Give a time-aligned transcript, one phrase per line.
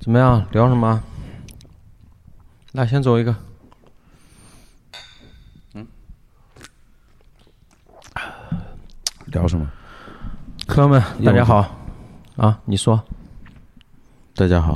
[0.00, 0.46] 怎么样？
[0.52, 1.02] 聊什么？
[2.72, 3.34] 来，先走一个。
[5.74, 5.86] 嗯
[9.26, 9.66] 聊什么？
[10.68, 11.76] 朋友们，大家好。
[12.36, 13.02] 啊，你说。
[14.34, 14.74] 大家好。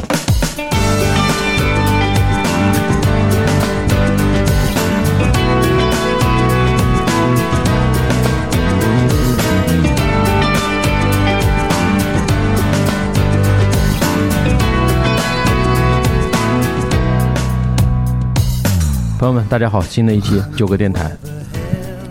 [19.20, 21.14] 朋友们，大家好，新的一期九个电台，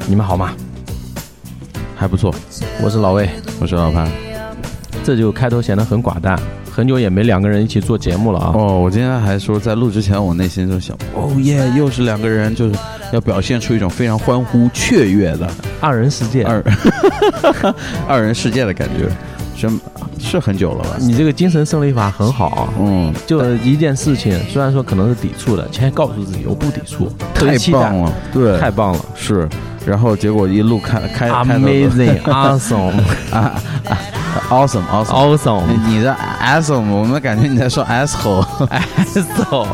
[0.05, 0.53] 你们好吗？
[1.95, 2.31] 还不错，
[2.83, 3.27] 我是老魏，
[3.59, 4.07] 我是老潘。
[5.03, 6.39] 这就开头显得很寡淡，
[6.71, 8.51] 很久也没两个人一起做节目了啊。
[8.53, 12.75] 哦，我今天还说，在录之前，我内心就想，哦耶，又是两个人，就是
[13.11, 15.49] 要表现出一种非常欢呼雀跃的
[15.81, 16.63] 二人世界，二
[18.07, 19.09] 二人世界的感觉，
[19.59, 19.79] 真
[20.17, 20.91] 是很久了吧？
[20.99, 29.47] 你这个精神胜利法很好，嗯，就一件事情，虽然说可能是抵触的，先告诉自己我不抵触，太棒了，对，太棒了，是。
[29.85, 32.91] 然后结果一路开开，Amazing, awesome,
[33.31, 33.55] 啊
[34.49, 35.63] awesome, awesome, awesome。
[35.87, 39.67] 你的 awesome，我们感觉你在说 asshole，asshole，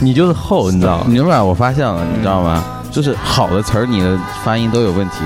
[0.00, 1.04] 你就是后，你知道吗？
[1.06, 1.40] 明白？
[1.40, 2.64] 我发现了，你知道吗？
[2.90, 5.18] 就是好的词儿，你的发音都有问题；，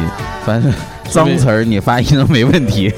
[0.44, 0.70] 反正
[1.08, 2.92] 脏词儿，你发音都没问题。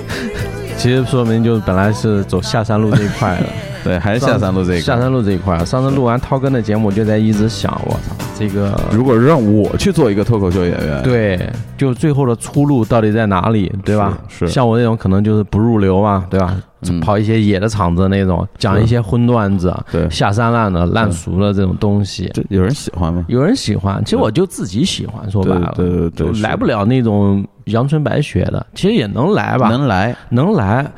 [0.78, 3.46] 其实说明就本来是走下山路这一块的。
[3.84, 4.80] 对，还是下山路这一块。
[4.80, 14.16] 下山路这一块，上次录完涛哥的节目，就在一直想，我操，这个如果让我去做一个脱口秀演员，对，就最后的出路到底在哪里，对吧？
[14.28, 16.56] 是，像我这种可能就是不入流嘛，对吧？
[17.02, 23.24] 跑一些野的场子那种，讲一些荤段子，对，下三滥的、烂俗的这种东西，有人喜欢吗？
[23.26, 30.88] 有人喜欢，其实我就自己喜欢，说白了，对对对，来不了那种阳春白雪的，其实也能来吧，能来，能来。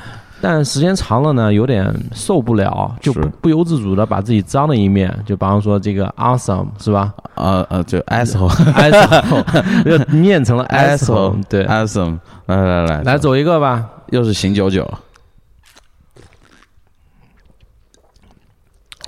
[0.41, 7.13] 但时间长了呢，有点受不了，就不由自主的把自己脏的一面，就比方说这个 awesome 是吧？
[7.35, 14.89] 呃呃，就 asshole，asshole， 念成了 asshole，对，awesome，来来来，来走一个吧，又是邢九九。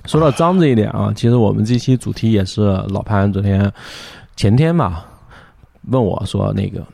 [0.04, 3.72] 说到脏这一点啊，其实我们这期主题也是老潘昨天
[4.34, 5.06] 前天吧
[5.90, 6.84] 问我说那个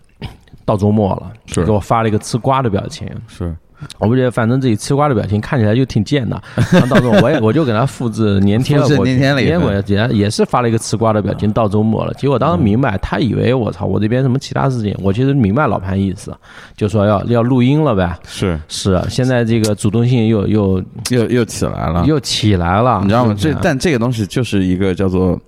[0.65, 1.65] 到周末了，是。
[1.65, 3.57] 给我发了一个吃瓜的表情，是。
[3.99, 6.41] 我不觉得，反正自己吃瓜的表情看起来就挺贱的。
[6.89, 11.53] 到时候我也我就给他复制粘贴了，粘贴了，粘过也也是发了一个吃瓜的表情。
[11.53, 16.37] 到周末了，结果当时明白，他以为我操，我这边什么其他事情，我其实明白老潘意思，
[16.77, 18.19] 就说要要录音了呗。
[18.27, 23.35] 是是，现在这个主动性又又又又起来了，又起来了，你知道吗？
[23.39, 25.41] 这但这个东西就是一个叫做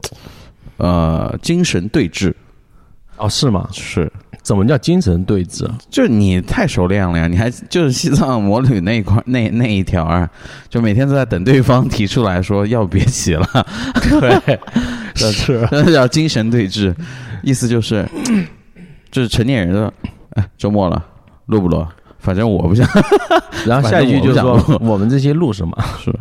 [0.79, 2.33] 呃精神对峙。
[3.17, 3.69] 哦，是吗？
[3.73, 4.11] 是。
[4.43, 5.69] 怎么叫精神对峙？
[5.91, 7.27] 就你太熟练了呀！
[7.27, 10.29] 你还就是西藏摩旅那一块那那一条啊，
[10.69, 13.47] 就每天都在等对方提出来说要别骑了。
[14.21, 14.59] 对，
[15.33, 16.95] 是，那叫精神对峙，
[17.43, 18.09] 意思就是，
[19.11, 19.93] 就是成年人的。
[20.31, 21.05] 哎，周末了，
[21.47, 21.85] 录不录？
[22.19, 22.89] 反正我不想。
[23.67, 25.77] 然后下一句就是说，我们这些录什么？
[26.03, 26.15] 是。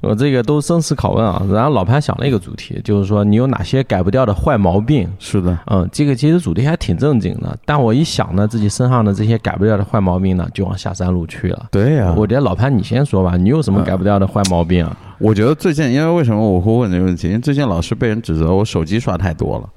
[0.00, 5.06] 我这个都生死拷问啊，然后老潘想了一个主题，就是说你有哪些改不掉的坏毛病？
[5.18, 11.66] 是的，嗯，这个其实主题还挺正经的，但我一想呢，自己身上的这些改不掉的坏毛病呢，就往下山路去了。
[11.70, 14.96] 对呀，我觉得老潘你先说吧，你有什么改不掉的坏毛病啊？
[15.18, 17.28] 我觉得最近，因为为什么我会问这个问题？
[17.28, 19.68] 因为最近老是被人指责我手机刷太多了，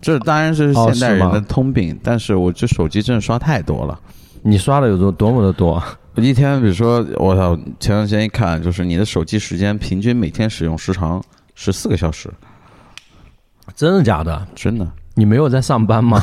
[0.00, 3.98] 这当然是现代人的通病，但是我这手机真的刷太多了。
[4.42, 5.82] 你刷的有多多么的多？
[6.22, 11.22] 一天，比如说，我操，前段时间一看，就是你的手机时间平均每天使用时长
[11.54, 12.30] 十四个小时，
[13.74, 14.46] 真的假的？
[14.54, 14.86] 真的。
[15.14, 16.22] 你没有在上班吗？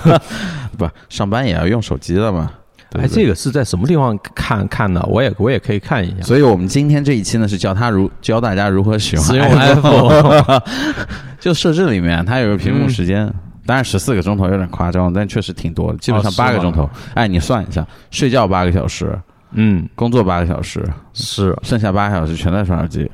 [0.76, 2.50] 不，上班也要用手机的嘛。
[2.92, 5.02] 哎，这个是在什么地方看看的？
[5.06, 6.22] 我也我也可以看一下。
[6.22, 10.62] 所以我们今天这一期呢，是教他如教大家如何使用使用 iPhone。
[11.38, 13.30] 就设置里面，它有个屏幕时间。
[13.68, 16.88] 当然十四个钟头有点夸张，但确实挺多的，基本上八个钟头。
[17.12, 19.14] 哎，你算一下，睡觉八个小时，
[19.52, 23.10] 嗯，工作八个小时，是，剩下八个小时全在刷手机。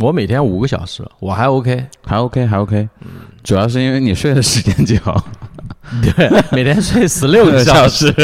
[0.00, 2.88] 我每天五个小时，我还 OK，还 OK，还 OK。
[3.44, 4.96] 主要是因为你睡的时间久，
[6.02, 8.12] 对，每天睡十六个小时。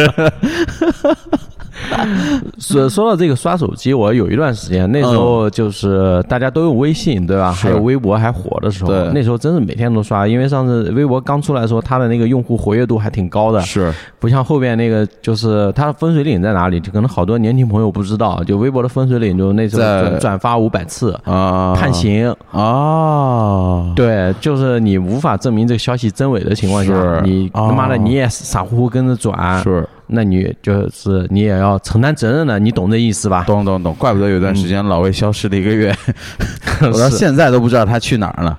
[2.58, 7.52] 说说到这个刷手机，我有一段时间，那时候就是大家都用微信，对吧？
[7.52, 10.26] 还有微博还火的时候，那时候真是每天都刷。
[10.26, 16.80] 因为上次微博刚出来的时候，它的那个用户活跃度还挺高的，是不像后边那个，就是它的分水岭在哪里？
[16.80, 29.86] 就可能好多年轻朋友不知道，就微博的分水岭，就那时候转发五百次啊，判刑啊，对，就是你无法证明这个消息真伪的情况下，你他妈的你也傻乎乎跟着转，是。
[30.06, 33.44] 那你就是你也要承担责任的，你懂这意思吧？
[33.46, 35.94] 懂懂懂，怪不得有段时间老魏消失了一个月，
[36.92, 38.58] 我到现在都不知道他去哪儿了。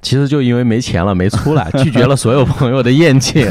[0.00, 3.50] 其实就因为没钱了，没出来， 拒绝了所有朋友的宴请，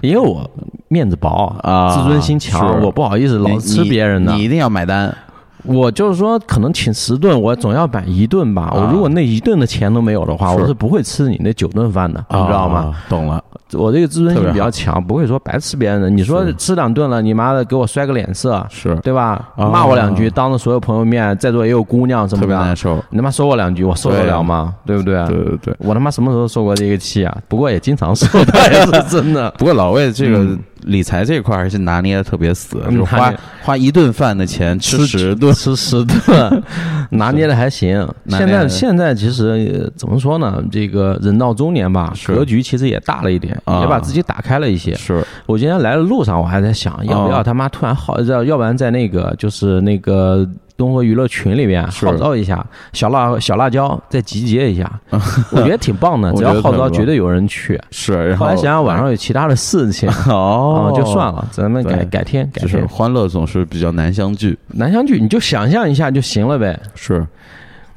[0.00, 0.50] 因为我
[0.88, 5.16] 面子薄啊，自尊心强，我不好意思老吃别人的，你一定要买单。
[5.64, 8.72] 我就是说，可能请十顿，我总要摆一顿吧。
[8.74, 12.94] 我如果那一顿的钱都没有的话，我是不会吃你那九顿饭的，你知道吗？
[13.08, 13.42] 懂了。
[13.74, 16.08] 我这个自尊心比较强，不会说白吃别人的。
[16.08, 19.50] 你说吃两顿了，你妈的给我摔个脸色，是对吧？
[19.56, 22.96] 骂我两句，当着所有朋友面，在座也有姑娘什么的，特别难受。
[23.10, 24.74] 你他妈说我两句，我受得了吗？
[24.86, 25.22] 对不对？
[25.26, 27.36] 对对对，我他妈什么时候受过这个气啊？
[27.46, 29.50] 不过也经常受， 也是真的。
[29.58, 30.56] 不过老魏这个。
[30.82, 33.32] 理财这块还是拿捏的特别死，就花
[33.62, 36.62] 花一顿饭的钱吃十顿，吃十顿，
[37.10, 38.06] 拿捏的还行。
[38.28, 40.62] 现在现在其实怎么说呢？
[40.70, 44.94] 这个人到中年吧，格局其实也大了一点，也把自己打开了一些。
[44.94, 50.48] 是我今天来的路上，我还在想，要不要他妈突然好，要要不然在那个就是那个。
[50.78, 54.88] 东河娱乐群里面号召一下小辣小辣椒，再集结一下，
[55.50, 56.32] 我觉得挺棒的。
[56.34, 57.78] 只要号召，绝对有人去。
[57.90, 62.48] 是，后来想想晚上有其他的事情， 哦，就算了，咱们改改天。
[62.54, 62.86] 改天。
[62.86, 66.80] 欢乐总是比较难相聚，难相聚，你就想象一下就行了呗。
[66.94, 67.26] 是，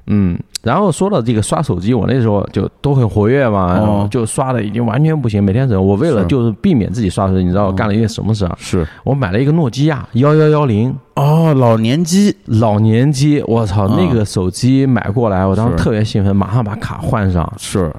[0.07, 0.35] 嗯。
[0.61, 5.43] 然后说到这个刷手机，我那时候就都很活跃嘛，就刷的已经完全不行。
[5.43, 5.83] 每天整？
[5.83, 8.55] 我为了就是避免自己刷手机，你知道我干了一件什么事啊？
[8.59, 10.95] 是我买了一个诺基亚幺幺幺零。
[11.15, 17.51] 哦，老年机，老年机，我操，那个手机买过来，我当时特别兴奋，马上把卡换上。
[17.57, 17.91] 是，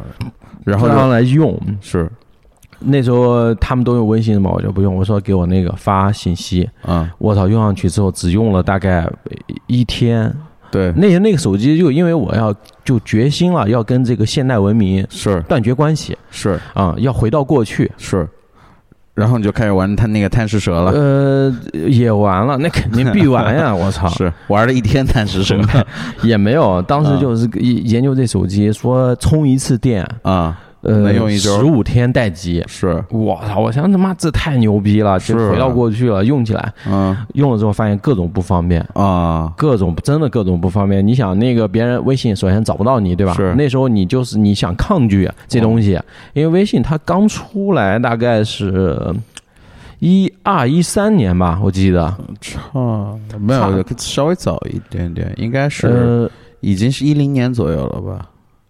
[0.62, 1.58] 然后让来用。
[1.80, 2.08] 是，
[2.78, 4.94] 那时候他们都用微信嘛，我就不用。
[4.94, 6.70] 我说给我那个发信息。
[6.86, 9.10] 嗯，我操，用上去之后只用了大概
[9.66, 10.32] 一天。
[10.72, 12.52] 对，那那个手机就因为我要
[12.82, 15.40] 就决心了，要跟这个现代文明是。
[15.42, 16.58] 断绝关系，是。
[16.72, 17.92] 啊，要回到过去。
[17.98, 18.26] 是，
[19.14, 21.54] 然后你就开始玩他那个贪食蛇了，呃，
[21.88, 25.60] 也玩了，那肯定必玩呀， 我操，是玩了一天贪食蛇，
[26.24, 30.58] 也没有，当时就是研究这手机，说充一次电啊。
[30.82, 31.58] 呃，用一周。
[31.58, 33.02] 十五天待机，是。
[33.10, 33.60] 我操！
[33.60, 38.84] 我想他妈这太牛逼了，就回到过去了，用起来，嗯，用了之后发现各种不方便。
[38.94, 41.06] 啊，各种真的各种不方便。
[41.06, 43.32] 你想那个别人微信首先找不到你，对吧？
[43.34, 43.54] 是。
[43.54, 45.98] 那时候你就是你想抗拒这东西，
[46.32, 49.14] 因为微信它刚出来大概是
[50.00, 52.60] 一二一三年吧，我记得，差
[53.38, 58.26] 没有稍微早一点点，应该是已经是一零年左右了吧。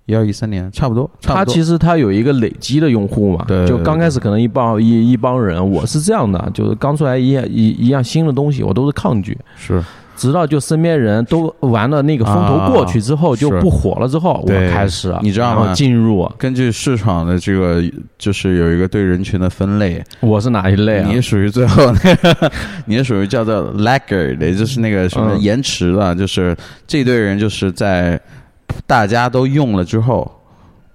[0.07, 9.81] 一二一三年差不多，他其实他有一个累积的用户嘛，对，就刚开始可能一帮一一帮人，我是这样的，就是刚出来一一一样新的东西，我都是抗拒，是，
[10.17, 15.73] 直到就身边人都玩了那个风头过去之后，就不火了之后，我开始，你知道吗？
[15.73, 17.81] 进入根据市场的这个，
[18.19, 21.09] 就是有一个对人群的分类，我是哪一类啊？
[21.09, 22.53] 你属于最后那个，
[22.87, 26.57] 你是属于叫做 lagger 的，就是那个什么延迟的，就是
[26.89, 28.21] 这堆人就是在。
[28.87, 30.31] 大家都用了之后，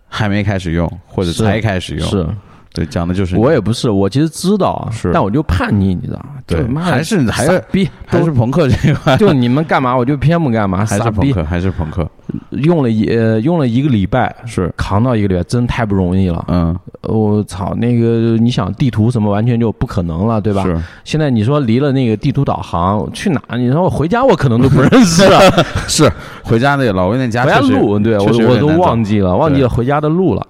[0.07, 2.27] 还没开始用，或者才开始用，是
[2.73, 6.41] 对讲的就是我也不是，我其实知道啊，是，但我就叛逆，你知道吗？
[6.45, 12.07] 对，还是还是逼，还是朋克这一块，就你们干嘛，我就偏不干嘛， 还是朋克，还是朋克。
[12.51, 13.01] 用了一
[13.43, 16.43] 用了一个礼拜，是扛到一个礼拜，真太不容易了。
[16.49, 20.63] 嗯，我操，那个你想地图什么，完全就不可能了，对吧？
[20.63, 20.77] 是。
[21.03, 23.41] 现在你说离了那个地图导航去哪？
[23.57, 25.39] 你说我回家，我可能都不 认识了。
[25.87, 26.11] 是
[26.43, 30.45] 回家那老魏那家回家路，对我我都忘记了，忘记了回家的路了。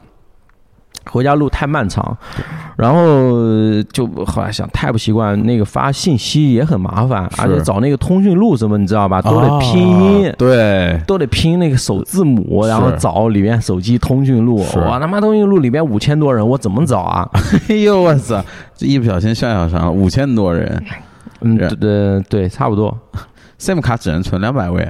[1.09, 2.15] 回家路太漫长，
[2.75, 3.01] 然后
[3.91, 9.21] 就后来想太不习惯，那个发信息也很麻烦，而且找那个通讯录什么，你知道吧？
[9.21, 14.63] 都得拼音，对，都得拼那个首字母，然后找里面手机通讯录。
[14.75, 17.29] 我他妈通讯录里面五千多人，我怎么找啊？
[17.69, 18.43] 哎呦我操！
[18.75, 20.83] 这一不小心笑笑上了五千多人，
[21.41, 22.95] 嗯，对对，差不多。
[23.59, 24.87] SIM 卡只能存两百位。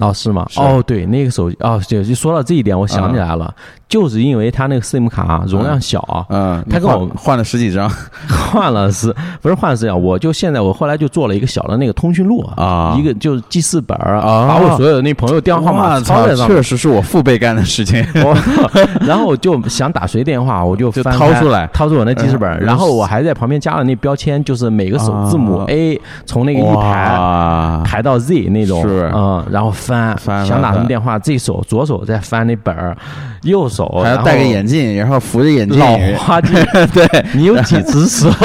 [0.00, 0.46] 哦，是吗？
[0.56, 3.52] 哦，对，那个手机，哦，就就说到这一点，我想起来了，
[3.88, 7.90] 就是因为他那个 SIM 卡容量小，嗯，他跟我换了十几张，
[8.28, 9.98] 换了是，不是换了十几张？
[10.00, 18.04] 我就现在，我后来就做了一个小的那个通讯录啊，一个就是记事本儿，把我所有的那朋友电话号码抄在上，确实是我父辈干的事情。
[19.00, 29.10] 然后我就想打谁电话，我就掏出来，掏出我那记事本，然后我还在旁边加了那标签，就是每个首字母 A 从那个一排排到 Z 那种，是。
[29.14, 29.72] 嗯，然后。
[29.78, 32.96] 翻翻想打什么电话，这手左手在翻那本儿，
[33.42, 35.78] 右手还要戴个眼镜，然后扶着眼镜。
[35.78, 36.54] 老花镜
[36.94, 38.28] 对你有几只手？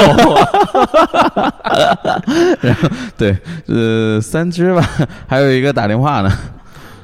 [2.60, 3.36] 然后对，
[3.66, 4.86] 呃，三只吧，
[5.26, 6.30] 还有一个打电话呢。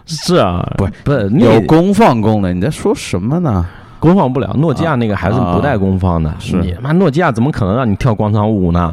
[0.07, 2.57] 是啊，不不是有功放功能？
[2.57, 3.65] 你在说什么呢？
[4.01, 4.53] 功放不了。
[4.59, 6.35] 诺基亚那个还是不带功放的。
[6.41, 8.91] 是你他妈诺基亚怎么可能让你跳广场舞呢？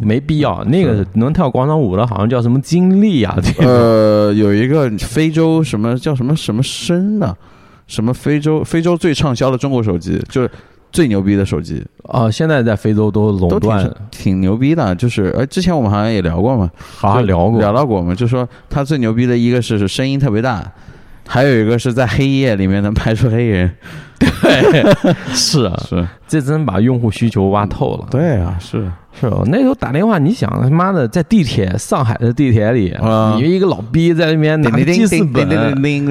[0.00, 0.62] 没必要。
[0.66, 3.34] 那个能跳广场舞的，好像叫什么金立啊？
[3.58, 7.36] 呃，有一个非洲什么叫什么什么声的，
[7.88, 10.50] 什么非洲非洲最畅销的中国手机，就是
[10.92, 11.84] 最牛逼的手机。
[12.04, 14.94] 呃，现在在非洲都垄断，挺牛逼的。
[14.94, 20.70] 就是呃，之前我们好像也聊过嘛，好像聊过聊到过嘛，就说它最牛逼的一个是声音特别大。
[21.28, 23.70] 还有一个是在黑夜里面能拍出黑人，
[24.18, 24.94] 对，
[25.34, 28.06] 是啊，是，这真把用户需求挖透了。
[28.10, 28.90] 对啊，是。
[29.20, 32.96] 是，那时候打电话，你想他妈的在地铁，上海的地铁里，
[33.36, 35.48] 你一个老逼在那边拿记事本，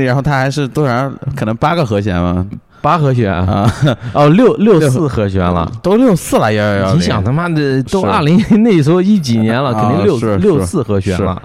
[0.04, 2.46] 然后他还是多少，可能八个和弦吗？
[2.82, 3.74] 八和弦啊，
[4.14, 6.94] 哦，六六四和弦了，都六四了，幺幺幺。
[6.96, 11.42] 你想他妈的都二零那时候一几年了，肯定六六四和弦了。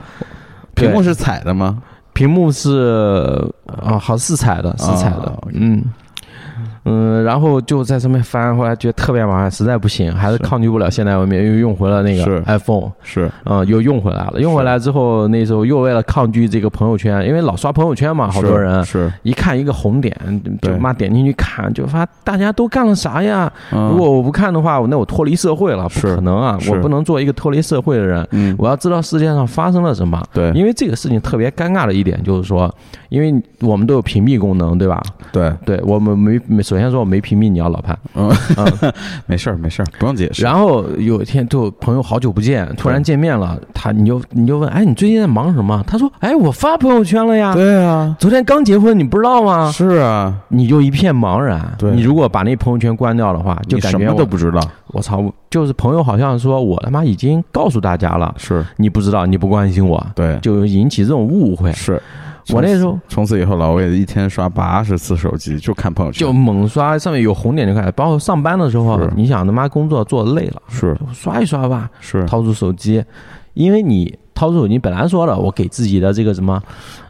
[0.75, 1.79] 屏幕是彩的吗？
[2.13, 5.83] 屏幕是啊，好四彩的，四彩的，嗯。
[6.85, 14.41] 嗯，然后就在上面翻，后来觉得特别麻烦，实在不行，还是抗拒不了现代文明，又用回了那个 iPhone，是，嗯，又用回来了。
[14.41, 20.13] 用回来之后，那时候又为了抗拒这个朋友圈，因为老刷朋友圈嘛，好多人是一看一个红点，
[20.61, 23.53] 就妈点进去看，就发大家都干了啥呀？
[23.71, 26.59] 如果我不看的话，那我脱离社会了，不可能啊！
[26.69, 28.27] 我不能做一个脱离社会的人，
[28.59, 30.21] 我要知道世界上发生了什么。
[30.35, 32.69] 对，因为这个事情特别尴尬的一点就是说，
[33.09, 35.01] 因为我们都有屏蔽功能，对吧？
[35.31, 36.61] 对，对我们没没。
[36.73, 38.33] 首先说，我没屏蔽你啊老潘，嗯，
[39.27, 40.43] 没事儿没事儿，不用解释。
[40.43, 45.85] 然后有一天，就朋友好久不见，突然见面了，他你就你就问，哎，你最近在忙什么？
[45.87, 47.53] 他说，哎，我发朋友圈了呀。
[47.53, 49.71] 对啊，昨天刚结婚，你不知道吗？
[49.71, 51.61] 是啊，你就一片茫然。
[51.77, 54.59] 对，你如果把那朋友圈关掉的话，就感觉什么都不知道。
[54.87, 61.71] 我操，就是朋友好像说我他妈已经告诉大家了，是你不知道，你不关心我，对，就引起这种误会。
[61.73, 62.01] 是。
[62.51, 67.93] 我那时候从此以后，老魏一天刷八十次手机，就看朋友圈，就猛刷，上面有红点就开始。
[67.93, 70.97] 包括上班的时候，你想他妈工作做的累了，是。
[71.13, 72.25] 刷一刷吧，是。
[72.25, 73.05] 掏出手机，
[73.55, 76.63] 因为你掏出手机本来说了，我给自己的这个什么，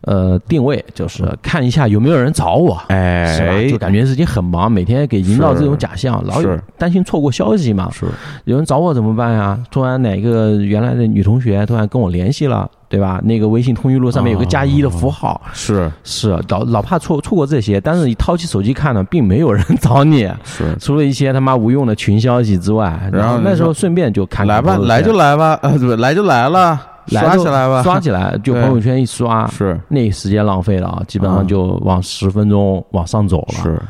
[0.03, 7.91] 呃，定位就是看一下有没有人找我，哎，就感觉自己很忙，每天给营造这种假象，老有担心错过消息嘛。
[7.93, 8.07] 是
[8.45, 9.59] 有人找我怎么办呀？
[9.71, 12.71] 突然哪个原来的女同学突然跟我联系了。
[12.93, 13.19] 对吧？
[13.25, 17.81] 那个微信通讯录上面有个加一的符号，是是，老老怕错错过这些。
[17.81, 23.09] 但是你掏起手机看呢，并没有人找你，是除了一些他妈无用的群消息之外。
[23.11, 29.79] 然后那时候顺便就看来吧，来就来吧，呃，对，来就来了，刷起来吧，刷起来，就朋友圈一刷，是。
[29.89, 33.63] 那时间浪费了啊，基本上就往十分钟往上走了。
[33.63, 33.81] 是，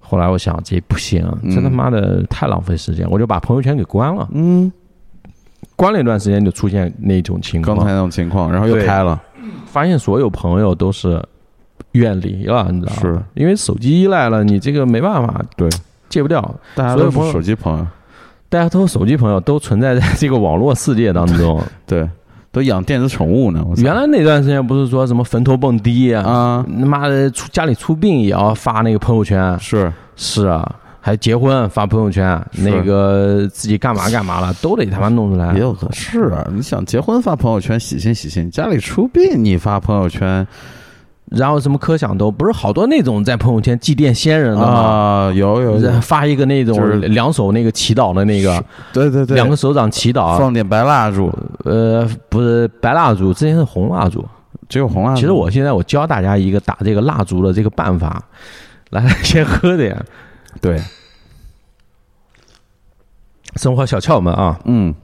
[0.00, 4.28] 后来我想这不行，这他妈的太浪费时间，我就把朋友圈给关了。
[4.32, 4.72] 嗯。
[5.74, 9.20] 关了一段时间，就出现那种情况，刚才那种情况，然后又开了，
[9.66, 11.22] 发现所有朋友都是
[11.92, 13.00] 远离了，你知道吗？
[13.02, 15.68] 是，因为手机依赖了，你这个没办法，对，
[16.08, 16.40] 戒不掉。
[16.74, 17.86] 大家都是手机朋友，
[18.48, 22.08] 大家都是手机朋友，都存在在这个网络世界当中，对，
[22.56, 23.62] 都养电子宠物呢。
[23.76, 30.74] 原来那段时间不是说什么坟头蹦迪啊，他妈的出家里出殡也要发那个朋友圈，是是啊。
[30.98, 35.52] 还结婚发朋友圈，那个自己干嘛干嘛了，都得他妈弄出来。
[35.52, 40.44] 也有可是啊，你想结婚发朋友圈喜庆喜庆，家里出殡你发朋友圈，
[41.30, 45.32] 然后什么科想都不是好多那种在朋友圈祭奠先人的吗？
[45.34, 51.32] 有有发一个那种两手那个祈祷的那个，对对对，两个手掌祈祷，放点白蜡烛，
[51.64, 54.24] 呃，不是白蜡烛，之前是红蜡烛，
[54.68, 55.20] 只有红蜡烛。
[55.20, 58.22] 其实我现在我教大家一个打这个蜡烛的这个办法，
[58.90, 60.00] 来先喝点。
[60.60, 60.80] 对，
[63.56, 64.94] 生活小窍门啊，嗯，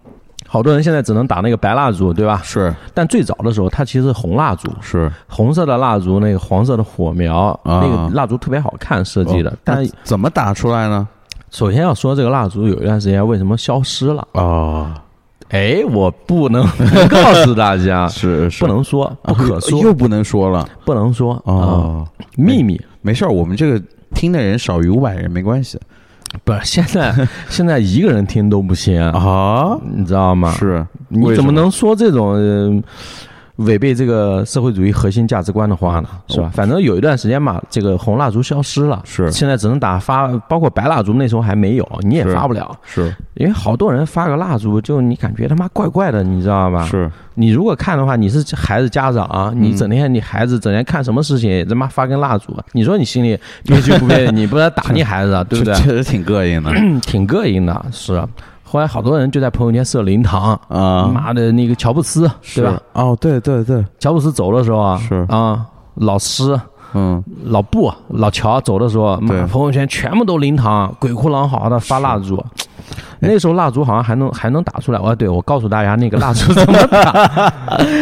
[0.52, 2.42] 好多人现在只能打那个白蜡烛，对吧？
[2.44, 9.56] 是，但最早的时候，它其实是红蜡烛，是红色的蜡烛，那个黄色的火苗，那个蜡烛特别好看设计的。
[9.64, 11.09] 但怎么打出来呢？
[11.50, 15.02] 首先要说这个蜡烛有一段时间为什么消失了啊？
[15.49, 16.62] 哎，我不能
[17.09, 22.04] 告诉大家， 是不能说，不可说，又不能说了，不能说啊，
[22.37, 23.82] 秘密，没事儿，我们这个。
[24.14, 25.80] 听的人少于五百人没关系，
[26.45, 30.53] 不是 现在现在一个人听都不行啊，你知道吗？
[30.59, 32.83] 是，你怎么能说这种？
[33.56, 36.50] 违背这个社会主义核心价值观的话呢，是吧？
[36.54, 46.85] 反正有一段时间嘛，这个红蜡烛消失了，是现在只能打发，包括白蜡烛那时候还没有，你也发不了，是因为好多人发个蜡烛，就你感觉他妈怪怪的，你知道吧？
[46.87, 54.30] 是你如果看的话，你是孩子家长，你整天你孩子整天看什么事情，他妈发根蜡烛，你说你心里憋屈不憋？
[54.32, 55.75] 你不是打你孩子啊，对不对？
[55.75, 56.71] 确实挺膈应的，
[57.02, 58.23] 挺膈应的，是。
[58.73, 62.23] 后来好多人就在朋友圈设灵堂啊，妈的那个乔布斯
[62.55, 62.81] 对吧？
[62.95, 65.26] 哦，对对对，乔布斯走的时候啊，是。
[65.29, 66.59] 啊，老师
[66.95, 69.19] 嗯，老布、老乔走的时候，
[69.50, 72.43] 朋友圈全部都灵堂，鬼哭狼嚎的发蜡烛。
[73.23, 74.99] 那时候蜡烛好像还能还能打出来。
[74.99, 77.52] 哦，对，我告诉大家那个蜡烛怎么打，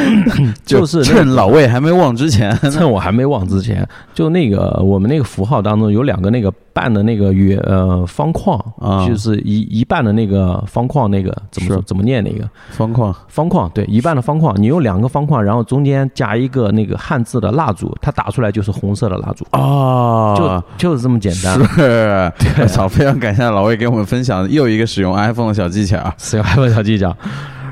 [0.65, 8.59] 就是趁老魏还没忘之前， 趁我还没忘之前，就那个我们那个符号当中有两个那个半的那个圆呃方框，
[9.07, 21.59] 就是一一半的那个方框，那个怎么怎么念那个方框方框对一半的方框，你用两个方框，然后中间加一个那个汉字的蜡烛，它打出来就是红色的蜡烛啊，就就是这么简单。
[21.75, 22.89] 是， 我操！
[22.89, 25.10] 非常感谢老魏给我们分享又一个使用。
[25.15, 27.17] iPhone 的小技巧， 使用 iPhone 小技巧，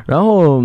[0.06, 0.62] 然后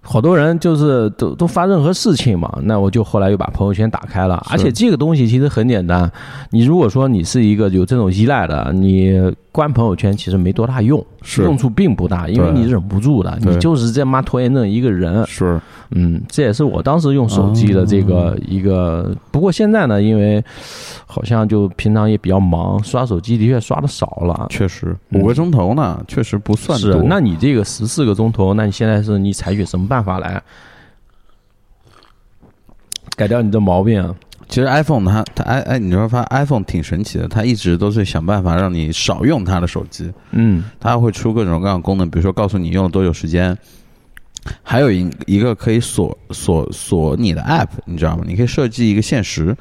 [0.00, 6.10] 好多人就是都都发任何事情嘛，那我就后来又把朋友圈打开了，而且这个东西其实很简单，
[6.50, 9.32] 你如果说你是一个有这种依赖的，你。
[9.52, 11.04] 关朋友圈其实没多大用，
[11.36, 15.26] 用处并不大，因为你忍不住的，你就是这妈拖延症一个人。
[15.26, 19.14] 是，嗯，这也是我当时用手机的这个一个。
[19.30, 20.42] 不过现在呢，因为
[21.04, 24.46] 好像就平常也比较忙，刷手机的确刷的少了。
[24.48, 27.02] 确实，五个钟头呢，确实不算多。
[27.02, 30.42] 那你这个十四个钟头，那你现在是你采取什么办法来
[33.16, 34.14] 改掉你的毛病啊？
[34.48, 40.12] 其实 iPhone 它它哎哎，你说发 iPhone 挺神奇的，它一直都是想办法让你少用它的手机。
[40.32, 43.56] 嗯，它会出各种各样的功能，比如说告诉你用了多久时间，
[44.62, 48.24] 还有一一个可以锁锁锁你的 App，你知道吗？
[48.26, 49.56] 你可以设计一个限时，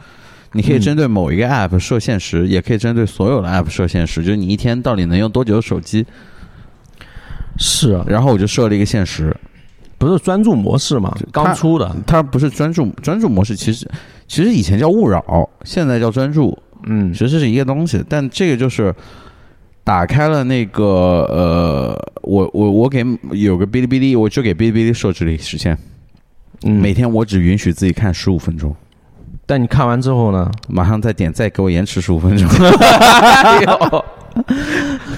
[0.51, 6.05] 你可以针对某一个 App 设限时，也可以针对所有的 App 设限时，就是你一天到底能用多久的手机。
[7.57, 9.35] 是，然后我就设了一个限时，
[9.97, 11.15] 不是专注模式嘛？
[11.31, 13.88] 刚出的，它不是专注专注模式，其实。
[14.31, 16.57] 其实以前叫勿扰，现在叫专注，
[16.88, 18.01] 嗯，其实是一个东西。
[18.07, 18.95] 但这个就是
[19.83, 20.85] 打开了那个
[21.29, 25.77] 呃，我我我给有个哔哩哔哩，我就给哔哩哔哩设置了一个时间，
[26.61, 28.73] 每天我只允许自己看十五分钟。
[29.45, 32.47] 但你看完之后呢，马上再点，再给我延迟十五分钟。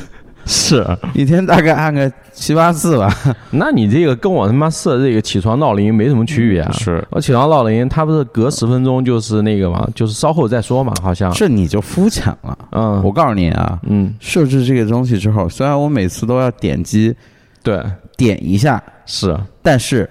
[0.46, 3.10] 是 一天大概按个七八次吧，
[3.52, 6.72] 那你这个跟我他妈设这个起床闹铃没什么区别啊？
[6.74, 11.32] 是我起床闹铃，它不是隔十分钟就是那个嘛，就是稍后再说嘛，好像。
[11.34, 12.58] 这你就肤浅了。
[12.72, 17.16] 嗯，我告诉你啊，嗯，设置这个东西之后，虽然我每次都要点击，
[17.62, 17.82] 对，
[18.18, 20.10] 点一下是，但是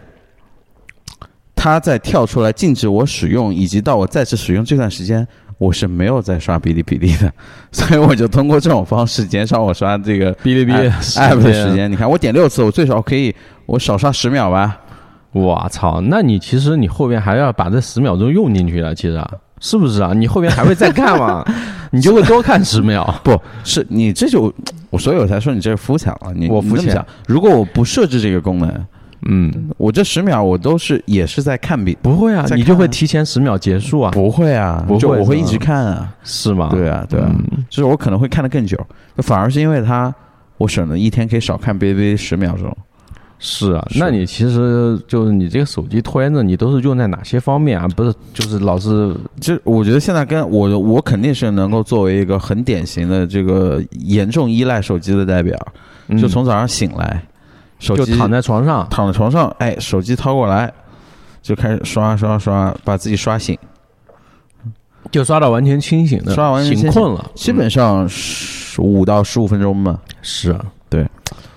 [1.54, 5.26] 它在跳出来禁止我使用，以及到我再次使用这段时间。
[5.58, 7.32] 我是没有在刷哔哩哔哩的，
[7.70, 11.90] 所以我就通过这种方式减少我刷这个哔哩哔哩 app 的时间。
[11.90, 13.34] 你看，我点六次，我最少可以
[13.66, 14.78] 我少刷十秒吧？
[15.32, 16.00] 我操！
[16.02, 19.22] 那你其实你后边还要把这十秒钟用进去了，其实
[19.60, 20.12] 是不是啊？
[20.14, 21.44] 你后边还会再看吗？
[21.90, 23.04] 你就会多看十秒？
[23.22, 24.52] 不是，你这就
[24.90, 26.32] 我所以我才说你这是肤浅了。
[26.34, 27.04] 你我肤浅。
[27.26, 28.86] 如果我不设置这个功能。
[29.28, 34.10] 嗯，我这十秒我都是也是在看比，不会啊，你就会提前十秒结束啊？
[34.10, 36.68] 不会啊，不会，我会一直看啊，是吗？
[36.70, 37.30] 对啊，对啊，
[37.68, 38.76] 就是我可能会看的更久，
[39.18, 40.12] 反而是因为它，
[40.58, 42.76] 我省了一天可以少看哔哩哔哩十秒钟。
[43.44, 47.88] 是啊，那你其实就是你这个手机拖延症，你都是用在哪些方面啊？
[47.96, 55.58] 不是，就是老是，就我觉得现在跟我我肯定是能够作为一个很典型的这个严重依赖手机的代表，
[56.20, 57.20] 就从早上醒来。
[57.82, 60.72] 手机躺在床上，躺在床上，哎，手机掏过来，
[61.42, 63.58] 就开始刷刷刷，把自己刷醒，
[65.10, 69.98] 就刷到完全清醒的，刷完醒困了，基本上十五到十五分钟吧。
[70.22, 71.04] 是啊，对，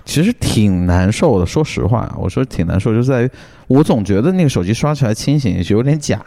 [0.04, 1.46] 其实挺难受的。
[1.46, 3.30] 说实话，我说挺难受，就在于
[3.68, 6.20] 我总觉得那个手机刷起来清醒，就有点假。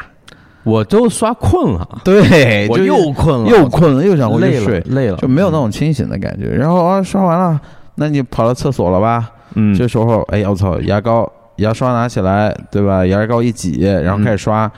[0.64, 6.48] 我都刷困了，对，我又困了，又困了，又想回去睡，累了，就没有那种清醒的感觉。
[6.48, 7.60] 然后啊，刷完了，
[7.96, 9.30] 那你跑到厕所了吧？
[9.56, 13.06] 嗯，这时候，哎呀，我操，牙膏、牙刷拿起来，对吧？
[13.06, 14.72] 牙膏一挤，然后开始刷。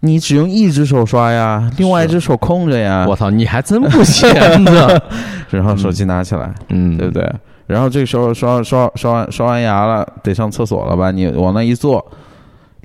[0.00, 3.06] 你只用一只手刷呀，另外一只手空着呀。
[3.08, 5.02] 我操，你还真不闲着。
[5.50, 7.28] 然后手机拿起来，嗯，对不对？
[7.66, 11.10] 然后这个时候刷刷刷完刷完牙了，得上厕所了吧？
[11.10, 12.04] 你往那一坐。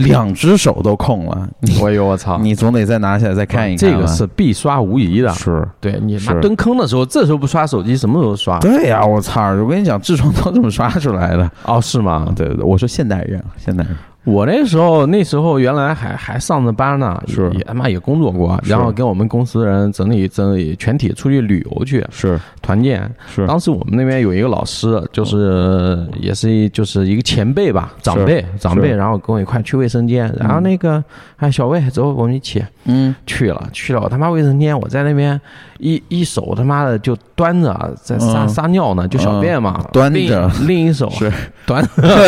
[0.08, 1.48] 两只手都空了，
[1.86, 2.38] 哎呦我操！
[2.40, 3.78] 你总得再拿起来再看一看。
[3.78, 8.60] 这个是必刷无疑的，是对你妈蹲坑的时候，这时候不刷手机，什么时候刷？
[8.60, 9.52] 对呀，我操！
[9.56, 11.50] 我跟你讲，痔疮都这么刷出来的。
[11.66, 12.32] 哦，是吗？
[12.36, 13.96] 对对对，我说现代人，现代人。
[14.24, 17.50] 我那时候，那时候原来还还上着班呢，是。
[17.54, 22.40] 也他妈也工作过，然后跟我们公司的人整理整理全体出去旅游去，是。
[22.62, 23.10] 团建。
[23.28, 23.48] 是。
[23.48, 31.04] 当时我们那边有一个老师，就是也是就是一个前辈吧，长辈长辈，然后跟我一块去卫生间，然后那个
[31.38, 35.40] 哎小魏走，我们一起，嗯，去了去了，我他妈卫生间，我在那边
[35.80, 37.18] 一一手他妈的就。
[37.34, 41.32] 端着在撒撒尿呢，就小便嘛，端着，另一手是。
[41.66, 41.84] 端，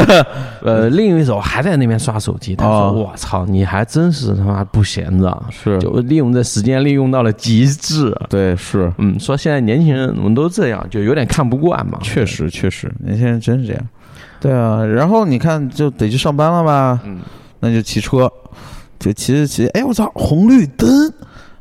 [0.63, 2.55] 呃，另一手还在那边刷手机。
[2.55, 11.99] 他说：“我操，你还真是他妈不闲着，是就利用这时间利用到了极致。”对，是，嗯，说现在年轻人怎么都这样，就有点看不惯嘛。
[12.01, 13.83] 确实，确实，年轻人真是这样。
[14.39, 16.99] 对啊，然后你看，就得去上班了吧？
[17.05, 17.19] 嗯，
[17.59, 18.31] 那就骑车，
[18.99, 20.89] 就骑着骑，哎，我操，红绿灯。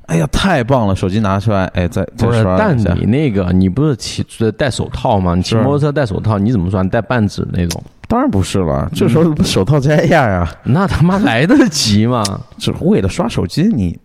[0.06, 0.94] 哎呀，太棒了！
[0.94, 4.22] 手机拿出来，哎，再再刷但你那个，你不是骑
[4.58, 5.34] 戴手套吗？
[5.34, 6.82] 你骑摩托车戴手套，你怎么刷？
[6.82, 7.82] 你戴半指那种？
[8.12, 10.46] 当然不是了，这时候手套摘下呀。
[10.64, 12.22] 那他妈来得及吗？
[12.58, 13.98] 只为了刷手机，你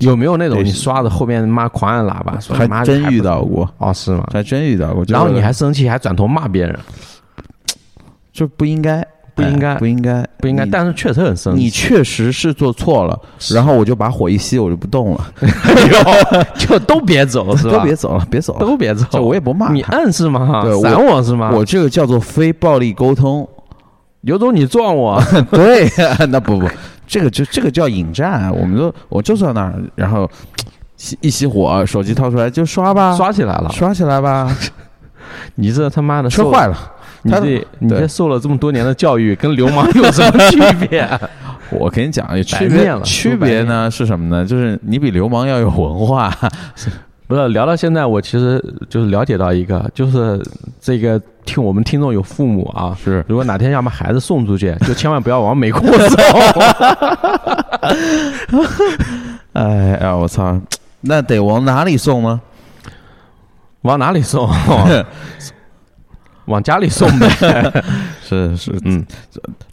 [0.00, 2.40] 有没有那种你刷的后面妈狂按喇叭？
[2.52, 3.94] 还真遇到过哦？
[3.94, 4.28] 是吗？
[4.32, 5.04] 还真遇到过。
[5.06, 6.76] 然后你还生气，还转头骂别人，
[8.32, 9.06] 就不应该。
[9.40, 10.66] 不应该，不应该，不应该。
[10.66, 11.62] 但是确实很生气。
[11.62, 13.18] 你确实是做错了，
[13.52, 15.32] 然后我就把火一熄，我就不动了。
[16.56, 17.72] 就都别走， 是吧？
[17.72, 19.22] 都别走了，别走，都别走。
[19.22, 20.62] 我也不骂你，暗示吗？
[20.62, 21.50] 对，闪我是吗？
[21.52, 23.48] 我这个叫做非暴力沟通。
[24.22, 25.18] 有种你撞我，
[25.50, 25.88] 对，
[26.28, 26.68] 那不不，
[27.06, 28.52] 这个就这个叫引战。
[28.54, 30.30] 我们都我就坐那儿，然后
[30.98, 34.54] 熄一熄火，手机掏出来就刷吧，刷起来了，刷起来吧。
[35.54, 36.76] 你这他妈的摔坏了。
[37.22, 41.08] 你这你这受了这么多年的教育，跟流氓有什么区别？
[41.70, 44.44] 我跟你讲，区别区别呢是什么呢？
[44.44, 46.32] 就是你比流氓要有文化。
[47.28, 50.44] 不是聊到现在，我其实就是了解到一个，就是
[50.80, 56.16] 这个听我们听众有父母啊，是如果哪天要把孩子送出去，就千万不要往美国走。
[59.54, 60.60] 哎呀，我操，
[61.02, 62.40] 那得往哪里送呢？
[63.82, 64.50] 往哪里送？
[66.50, 67.28] 往家里送呗，
[68.22, 69.04] 是是，嗯，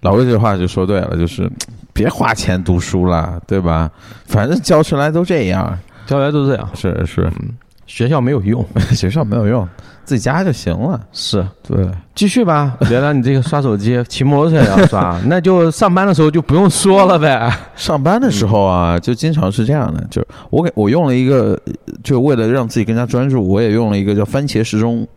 [0.02, 1.50] 老魏这话就说对了，就是
[1.92, 3.90] 别花钱读书了，对吧？
[4.28, 7.30] 反正教出来都这样，教来都这样，是是，
[7.88, 8.63] 学校没有用，
[8.94, 9.68] 学校没有用，
[10.06, 11.02] 自己家就行了。
[11.12, 12.78] 是对，继续吧。
[12.92, 17.52] 原来你这个刷手机、骑摩托车也要刷，那就上班的时候就不用说了呗。
[17.76, 21.60] 上班的时候啊，就经常是这样的，就我给我用了一个，
[22.04, 25.08] 就为了让自己更加专注，我也用了一个叫番茄时钟。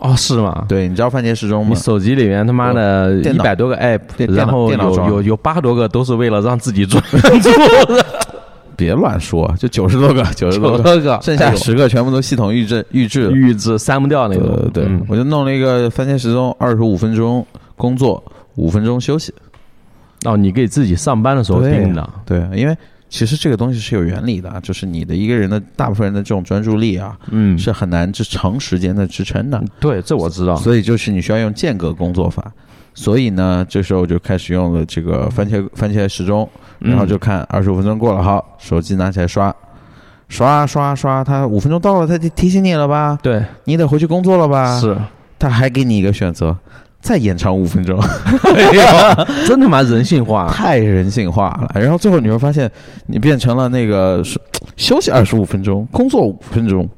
[0.00, 0.64] 哦，是吗？
[0.66, 1.72] 对，你知道番茄时钟吗？
[1.72, 4.00] 你手机里面他妈的一百多个 app，
[4.34, 7.02] 然后有有有八多个都是为了让自己专
[7.42, 7.50] 注。
[8.76, 14.70] 别乱说，就 九十多个，九十多个，剩下十个全部都系统预制预制预制删不掉那个。
[14.72, 18.22] 对，我就弄了一个番茄时钟，二十五分钟工作，
[18.54, 19.34] 五分钟休息。
[20.24, 22.08] 哦，你给自己上班的时候定的？
[22.24, 22.74] 对，因为。
[23.10, 29.62] 其实这个东西是有原理的，就是你的一个人的大部分人的这种专注力啊，嗯，是很难支长时间的支撑的。
[29.80, 30.56] 对，这我知道。
[30.56, 32.50] 所以就是你需要用间隔工作法。
[32.92, 39.54] 所以呢，这时候就开始用了这个番茄番茄时钟，然后就看二十五分钟过了，好，手机拿起来刷，
[40.28, 43.18] 刷刷刷，它五分钟到了，它就提醒你了吧？
[43.22, 44.78] 对，你得回去工作了吧？
[44.80, 44.96] 是，
[45.38, 46.56] 他还给你一个选择。
[47.00, 47.98] 再延长五分钟，
[49.46, 51.80] 真他妈人性化，太人性化了。
[51.80, 52.70] 然后最后你会发现，
[53.06, 54.22] 你变成了那个
[54.76, 56.88] 休息二十五分钟，工作五分钟。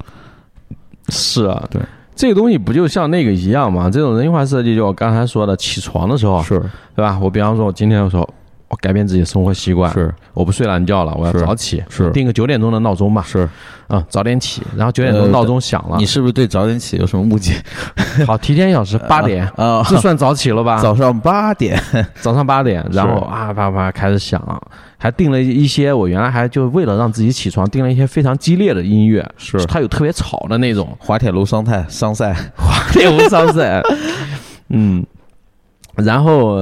[1.09, 1.81] 是啊，对，
[2.15, 3.88] 这个东西不就像那个一样吗？
[3.91, 6.59] 这种人性化设计，就我刚才说的，起床的时候，是，
[6.95, 7.19] 对吧？
[7.21, 8.29] 我比方说，我今天的时候。
[8.73, 10.13] 我改变自己的生活习惯，是。
[10.33, 12.11] 我不睡懒觉了，我要早起，是。
[12.11, 13.47] 定个九点钟的闹钟吧，是。
[13.87, 16.33] 啊，早点起，然后九点钟闹钟响了，你是不是。
[16.33, 17.63] 对早点起有什么误解？
[18.27, 19.47] 好，提前一小时 八点。
[19.57, 20.81] 啊，这算早起了吧？
[20.83, 21.79] 早上八点，
[22.23, 24.43] 早上八点，然后啊啪啪开始响，
[24.97, 29.63] 还定了一些我原来还就为了让自己起床定了一些非常激烈的音乐，是。
[29.67, 33.83] 它有特别吵的那种，滑铁卢桑泰桑塞，滑铁卢桑塞，
[34.71, 35.05] 嗯。
[35.96, 36.59] 然后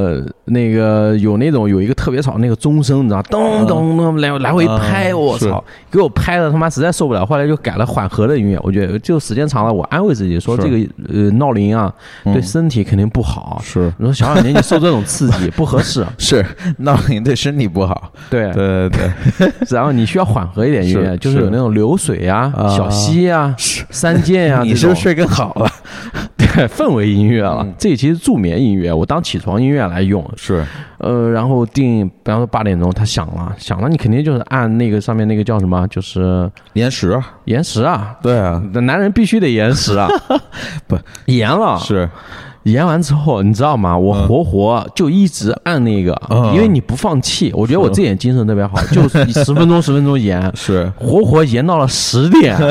[0.46, 7.24] 那个有那种有一个特别吵那个钟声，你知道，咚咚咚来来回拍，我操，给我拍的他妈实在受不了。
[7.24, 10.76] 后来就改了缓和的音乐，我觉得就时间长了，我安慰自己说这个
[11.12, 11.92] 呃闹铃啊
[12.24, 13.60] 对身体肯定不好。
[13.62, 16.04] 是你说小小年纪受这种刺激 不合适。
[16.18, 16.44] 是
[16.78, 18.12] 闹铃对身体不好。
[18.28, 19.52] 对对对对。
[19.70, 23.54] 然后你需要缓和一点音乐，就是有那种流水呀、小溪呀、
[23.90, 24.62] 山涧呀。
[24.66, 25.70] 你是不是睡更好了？
[26.52, 27.66] 对，氛围音乐了。
[27.78, 29.20] 这其实助眠音乐，我当。
[29.22, 30.28] 起床音乐来用。
[30.34, 30.64] 是，
[30.98, 40.08] 呃，然后定，比方说八点钟它响了，响了，你肯定就是按那个上面那个叫什么，就是延时，延时啊，对啊，那男人必须得延时啊，
[40.88, 40.98] 不。
[41.26, 41.78] 延了。
[41.78, 42.08] 是，
[42.62, 43.96] 延完之后你知道吗？
[43.96, 46.18] 我活活就一直按那个，
[46.54, 50.90] 因为你不放弃，我觉得我这点精神特别好，就是十分钟十分钟延， 是。
[50.96, 52.56] 活活延到了十点。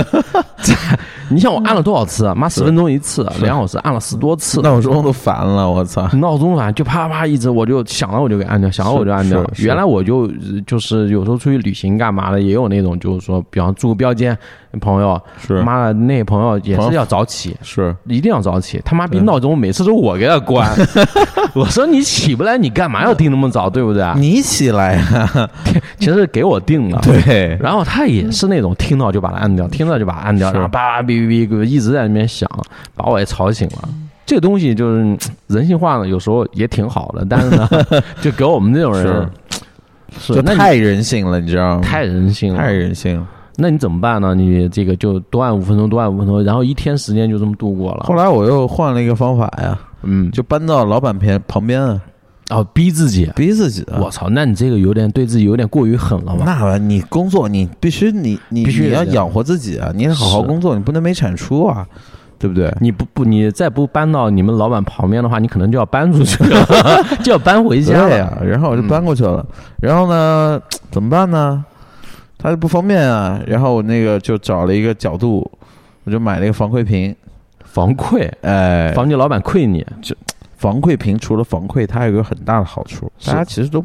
[1.29, 2.33] 你想我按了多少次？
[2.35, 6.07] 妈十分钟一次，两小时按了十多次，闹钟都烦了，我操！
[6.13, 9.43] 闹钟烦就啪啪一直，我就想了我就给按掉，想了我就按掉。
[9.57, 10.27] 原来我就
[10.65, 14.37] 就是有时候出去旅行干嘛的，也有那种就是说，比方住个标间。
[14.81, 18.79] 朋友是妈的，那朋友也是要早起，是一定要早起。
[18.85, 20.69] 他妈逼闹钟，每次都我给他关。
[21.55, 24.05] 我说你起不来，你干嘛要定那么早，对不对？
[24.17, 25.49] 你起来呀，
[25.97, 27.01] 其实给我定了。
[27.01, 32.49] 对，然后他也是那种听到就把它按掉，听到就把它按掉，然后叭叭哔哔哔一直在那边响，
[32.95, 33.89] 把我也吵醒了。
[34.25, 37.67] 这个东西就是人性化呢，有时候也挺好的，但是呢，
[38.21, 39.29] 就给我们这种人
[40.19, 41.82] 是太人性了，你知道吗？
[41.82, 43.27] 太人性了，太人性了。
[43.62, 44.34] 那你怎么办呢？
[44.36, 48.05] 你这个就多按五分钟，多按五分钟，然后一天时间就这么度过了。
[48.05, 51.99] 后来我又换了一个方法呀，嗯，就搬到老板边旁边，
[52.49, 53.85] 哦，逼自己，逼自己。
[53.99, 56.43] 我操，那你这个有点对自己有点过于狠了吧？
[56.45, 61.85] 那你工作你必须你你必须你要养活自己啊，你得好好工作，你不能没产出啊，
[62.39, 62.73] 对不对？
[62.81, 66.65] 你不不你再不搬到你们老板旁边的话，你可能就要搬出去了，
[67.23, 68.38] 就要搬回家了呀。
[68.43, 69.45] 然后我就搬过去了，
[69.81, 70.59] 然后呢，
[70.89, 71.63] 怎么办呢？
[72.41, 75.45] 他就不方便啊，然后我那个就找了一个角度，
[76.05, 77.13] 我就买了一个防窥屏，
[77.65, 79.85] 防窥，哎，防你老板窥你。
[80.01, 80.15] 就
[80.59, 83.81] 防窥屏除了防窥，它还有一个很大的好处，大家其实都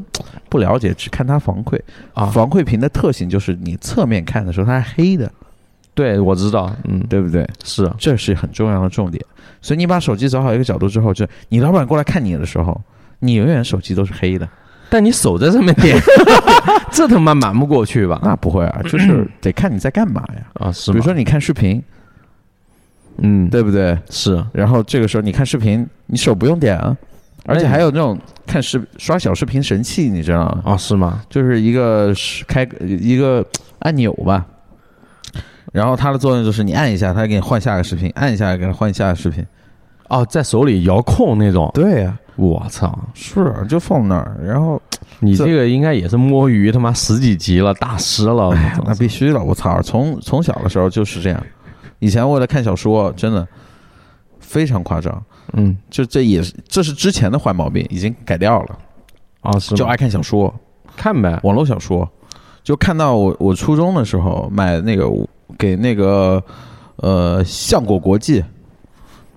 [0.48, 1.80] 不了解，只看它防窥
[2.12, 2.26] 啊。
[2.26, 5.30] 防窥屏的特性就是你侧面看的时候它是黑的，
[5.94, 7.48] 对我知道，嗯，对不对？
[7.62, 9.24] 是，这是很重要的重点。
[9.62, 12.78] 所以你把手机找好一个角度之后，就你老板过来看你的时候，
[13.20, 14.48] 你永远手机都是黑的。
[14.90, 15.96] 但你手在上面点，
[16.90, 18.20] 这他妈瞒不过去吧？
[18.24, 20.42] 那不会啊，就是得看你在干嘛呀。
[20.54, 20.90] 啊，是。
[20.90, 21.82] 比如说你看视频，
[23.18, 23.98] 嗯，对不对？
[24.11, 24.44] 是。
[24.53, 26.96] 然后这个时候你看视频，你手不用点啊，
[27.46, 30.62] 而且还有那种看视刷小视频神器，你知道吗？
[30.64, 31.22] 啊，是吗？
[31.29, 32.14] 就是一个
[32.46, 33.44] 开一个
[33.81, 34.44] 按钮吧，
[35.72, 39.44] 然后它的作用就是你按一下，它给你换下个视频；按一下，给它换下个视频。
[40.09, 41.70] 哦，在手里遥控那种。
[41.74, 42.18] 对呀。
[42.37, 44.83] 我操，是就放那儿，然后
[45.20, 48.53] 你这个应该也是摸鱼他妈十几级了，大师了，
[48.85, 49.81] 那必须的，我操！
[49.83, 51.40] 从从小的时候就是这样，
[51.98, 53.46] 以前为了看小说，真的
[54.40, 58.78] 非常夸张，嗯，就这也是这是之前的坏毛病，已经改掉了，
[59.40, 60.52] 啊，是就爱看小说，
[60.96, 62.09] 看呗，网络小说，
[62.62, 65.09] 就看到我我初中的时候买那个
[65.59, 66.42] 给那个
[66.96, 68.44] 呃相果国际，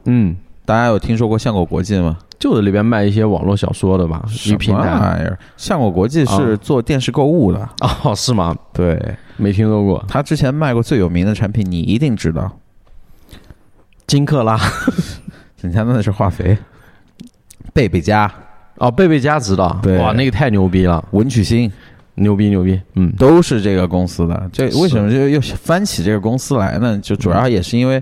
[0.06, 2.18] 嗯，大家有听说过相果国际吗？
[2.40, 5.38] 就是里边卖一些网络小说的吧，什么玩意儿？
[5.58, 7.68] 相果国际是做电视购物的
[8.04, 8.56] 哦，是吗？
[8.74, 9.00] 对，
[9.38, 10.04] 没听说过。
[10.08, 12.60] 他之前卖过最有名的产品，你一定知道，
[14.06, 14.60] 金克拉。
[15.62, 16.56] 你看那是化肥，
[17.74, 18.32] 贝贝佳
[18.76, 21.04] 哦，贝贝佳知道，哇，那个太牛逼了。
[21.12, 21.72] 文曲星，
[22.14, 24.50] 牛逼牛逼，嗯，都是这个公司的。
[24.54, 27.00] 这为什么就又翻起这个公司来呢？
[27.00, 28.02] 就主要也是因为。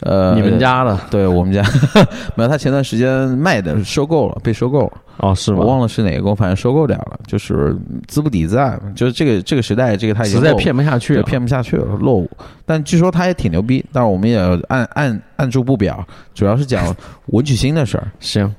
[0.00, 1.62] 呃，你们家的，对我们家，
[2.36, 4.92] 没有他前段时间卖的收购了，被收购了。
[5.18, 5.60] 哦，是吗？
[5.60, 7.74] 我忘了是哪个公，反正收购掉了，就是
[8.06, 12.30] 资不抵债，就是这个这个时代，这个他实在骗不下去了，骗不下去了，落伍。
[12.66, 16.94] 但据说他也挺牛逼，但是我们也按按按住不表，主要是讲
[17.26, 18.06] 文曲星的事儿。
[18.20, 18.54] 行。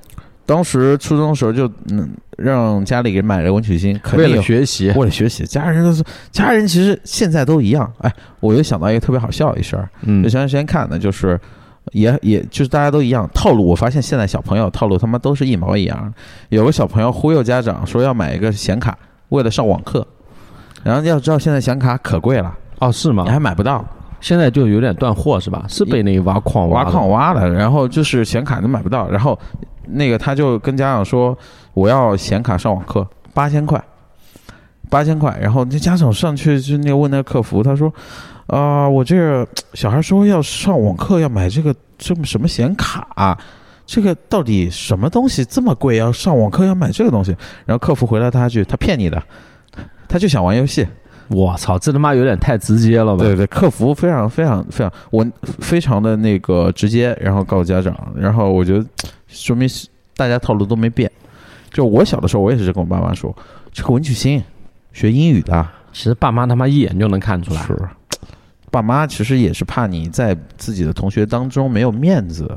[0.47, 7.91] 当时初中的时候就嗯让家里给买了文曲星，为了学习，为了学习，家人都是家人，其实现在都一样。
[7.99, 11.37] 哎，我又想到一个特别好笑一事儿，嗯，就前段时间看的，就是
[11.91, 13.67] 也也就是大家都一样套路。
[13.67, 16.13] 我发现现在小朋友套路他妈都是一毛一样。
[16.47, 18.97] 有个小朋友忽悠家长说要买一个显卡，
[19.29, 20.07] 为了上网课，
[20.81, 23.23] 然后要知道现在显卡可贵了哦，是吗？
[23.25, 23.85] 你还买不到，
[24.21, 25.65] 现在就有点断货是吧？
[25.67, 29.37] 是被那挖矿挖矿挖的，然后就是显卡都买不到，然后。
[29.89, 31.37] 那个他就跟家长说
[31.73, 33.83] ：“我要显卡上网课，八千块，
[34.89, 37.93] 八千块。”然后那家长上去就那个问那个客服，他说
[38.47, 43.37] ：“啊，我这个小孩说要上网课要买这个这么什么显卡，
[43.85, 45.97] 这个到底什么东西这么贵？
[45.97, 49.21] 要上网课要买这个东西？”然后客服回了他一句：“他骗你的，
[50.07, 50.87] 他就想玩游戏。”
[51.29, 53.23] 我操，这他妈有点太直接了吧？
[53.23, 58.85] 对对，客服非常非常非常我非常的那个直接，然后告诉家长，然后我觉得
[59.27, 59.67] 说明
[60.15, 61.11] 大家套路都没变。
[61.71, 63.35] 就我小的时候，我也是跟我爸妈说，
[63.71, 64.41] 这个文曲星
[64.93, 67.61] 学英语的，其实爸妈他妈一眼就能看出来。
[67.63, 67.77] 是，
[68.71, 72.49] 爸妈其实也是怕你在自己的同学当中没有面子。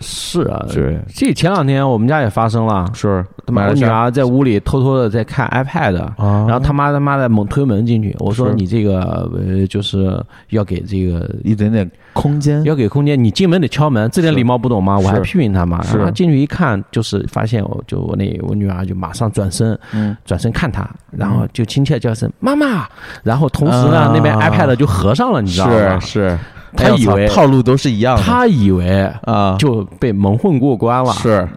[0.00, 14.98] 是啊，对，这前两天我们家也发生了，是，我女儿在屋里偷偷的在看 iPad，然后他妈他妈的猛推门进去，我说你这个呃就是要给这个一点点空间，要给空间，你进门得敲门，这点礼貌不懂吗？
[14.98, 22.88] 我还批评他嘛，然后进去一看，就是发现我就我那我女儿就马上转身，嗯，转身看他，然后就亲切叫声妈妈，
[23.22, 26.00] 然后同时呢那边 iPad 就合上了，你知道吗？
[26.00, 26.38] 是是。
[26.76, 29.56] 他以为套路都是一样的，他以为啊。
[29.58, 31.48] 就被蒙混过关了，是。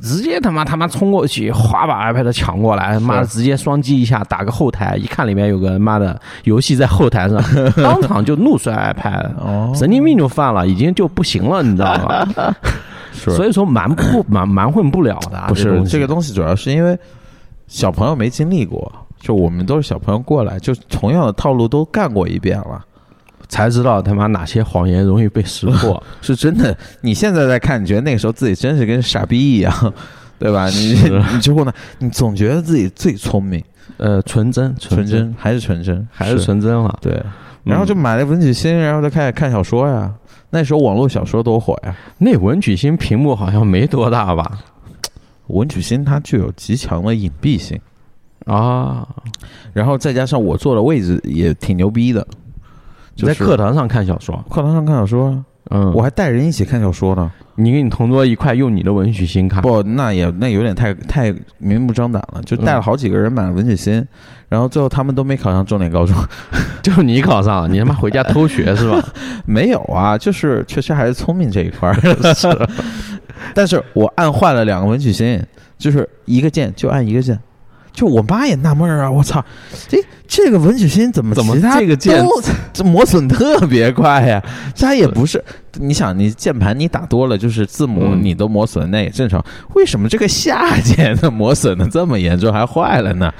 [0.00, 7.40] 直接他妈他妈冲过去，哗把 iPad 抢过来，妈的直接双击一下，打个后台，一看里面有个妈的游戏在后台上，
[7.80, 12.26] 当场就怒摔 iPad，神经病就犯了，已经就不行了，你知道吗？
[13.12, 16.98] 所以说蛮不蛮蛮 混不了的，不是这个东西，主要是因为
[17.68, 22.84] 小朋友没经历过，就我们都是小朋友过来，就同样的套路都干过一遍了，
[23.52, 26.74] 才知道他妈哪些谎言容易被识破， 是真的。
[27.02, 29.94] 你现在在看，你觉得那个时候自己真是跟傻逼一样，
[30.40, 30.70] 对吧？
[30.70, 30.94] 你
[31.34, 31.72] 你之后呢？
[31.98, 33.62] 你总觉得自己最聪明，
[33.98, 36.98] 呃，纯真，纯真还是纯真，还是纯真了。
[37.02, 37.22] 对，
[37.62, 40.10] 然后就买了文曲星，然后就开始看小说呀。
[40.48, 41.94] 那时候网络小说多火呀！
[42.16, 44.60] 那文曲星屏幕好像没多大吧？
[45.48, 47.78] 文曲星它具有极强的隐蔽性
[48.46, 49.06] 啊，
[49.74, 52.26] 然后再加上我坐的位置也挺牛逼的，
[53.16, 57.30] 在课堂上看小说，课堂上看小说，嗯，我还带人一起看小说呢。
[57.54, 59.60] 你跟你同桌一块用你的文曲星看？
[59.60, 64.04] 不，那也那有点太太明目张胆了，就带了好几个人买了文曲星，
[64.48, 66.16] 然后最后他们都没考上重点高中，
[66.82, 68.98] 就你考上了，你他妈回家偷学是吧？
[69.44, 71.96] 没有啊，就是确实还是聪明这一块儿，
[73.54, 75.40] 但是我按坏了两个文曲星，
[75.76, 77.38] 就是一个键就按一个键。
[77.92, 79.44] 就我妈也纳闷啊，我操，
[79.88, 82.24] 这这个文曲星怎么怎么这个键
[82.72, 84.42] 这 磨损特别快呀？
[84.74, 85.42] 它也不是，
[85.74, 89.44] 你想你键盘你打多了，就是字母你都磨损，那也正常。
[89.74, 93.32] 为什么这个下键的 磨损的这么严重，还坏了呢？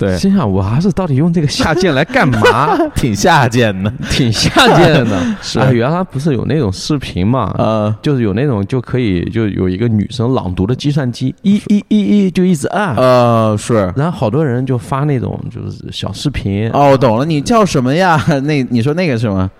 [0.00, 2.74] 对，心想我儿子到底用这个下贱来干嘛？
[2.96, 5.20] 挺下贱的，挺下贱的。
[5.42, 7.54] 是啊，原来不是有那种视频嘛？
[7.58, 12.96] 呃，就是有那种就可以就有一个女生朗读的计算机，一一一一就一直按。
[12.96, 13.92] 呃，是。
[13.94, 16.70] 然后好多人就发那种就是小视频。
[16.72, 18.18] 哦，我懂了，你叫什么呀？
[18.44, 19.50] 那你说那个是吗？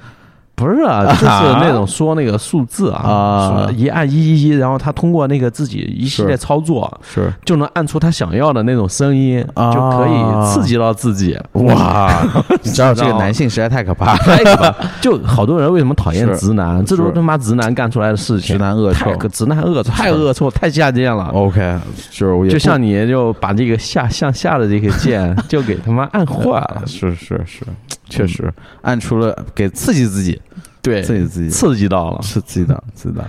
[0.61, 11.39] 不是啊，就是那种说那个数字啊，一按一一一，然后他通过那个自己一系列操作，是就能按出他想要的那种声音，就可以刺激到自己。
[11.53, 12.13] 哇，
[12.63, 14.75] 你知道这个男性实在太可怕，太可怕。
[15.01, 16.85] 就好多人为什么讨厌直男？
[16.85, 18.57] 这都是他妈直男干出来的事情。
[18.57, 21.31] 直男恶臭，直男恶臭，太恶臭，太下贱了。
[21.33, 21.79] OK，
[22.11, 26.83] 就是就像你就把这个下向下的这个键 就给他妈按坏了。
[26.87, 27.63] 是是是，
[28.11, 30.39] 确实按出了给刺激自己。
[30.83, 33.25] 对，刺激自己刺激到了，是自己的，自己的，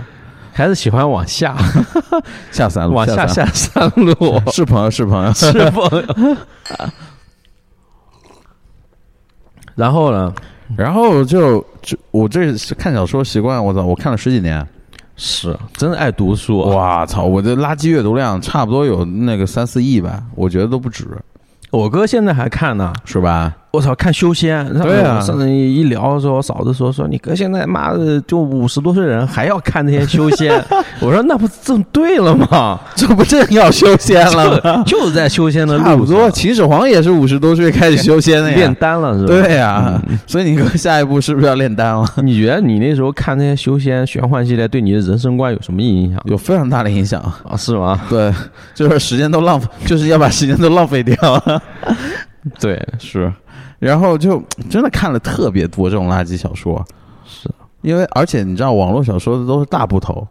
[0.52, 1.56] 还是喜欢往下
[2.50, 6.36] 下三路，往下下三路， 是朋友，是朋友， 是朋友。
[9.74, 10.34] 然后呢？
[10.76, 14.66] 然后就就我这看小说习惯，我操，我看了十几年，
[15.16, 16.60] 是真爱读书。
[16.60, 21.06] 哇操，我的垃圾阅读量差不多有那个三四亿吧，我觉得都不止。
[21.70, 23.54] 我哥现在还看呢，是吧？
[23.72, 30.62] 我操，看修仙，对啊，上次一聊说，我嫂子说说，你哥现在妈的就五十多岁人还要看那些修仙，
[31.00, 32.78] 我说那不正对了吗？
[32.94, 34.82] 这不正要修仙了吗？
[34.84, 36.30] 就是在修仙的路，差不多。
[36.30, 39.28] 秦始皇也是五十多岁开始修仙的呀，炼丹了是吧？
[39.28, 42.06] 对呀，所以你哥下一步是不是要炼丹了？
[42.22, 46.20] 你觉得你那时候看那些修仙玄幻系列，对你的人生观有什么影响？
[46.26, 47.56] 有非常大的影响啊？
[47.56, 47.98] 是吗？
[48.10, 48.30] 对，
[48.74, 51.16] 就是时间都浪费，就是要把时间都浪费掉。
[52.60, 53.32] 对，是。
[53.82, 54.40] 然后就
[54.70, 56.84] 真的看了特别多这种垃圾小说，
[57.26, 57.50] 是。
[57.80, 60.24] 因为而且你知道网络小说的都是大部头，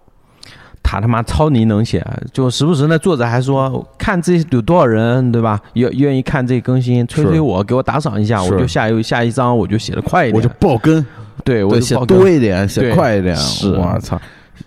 [0.81, 5.59] 他他妈超级能写，就时不时那作者还说看这有多少人对吧？
[5.73, 11.05] 愿愿意看这更新，催催我，给我打赏一下，我就下一下一章我就写的快一点，我就爆更，
[11.43, 14.17] 对我写多一点，写快一点，是，我操，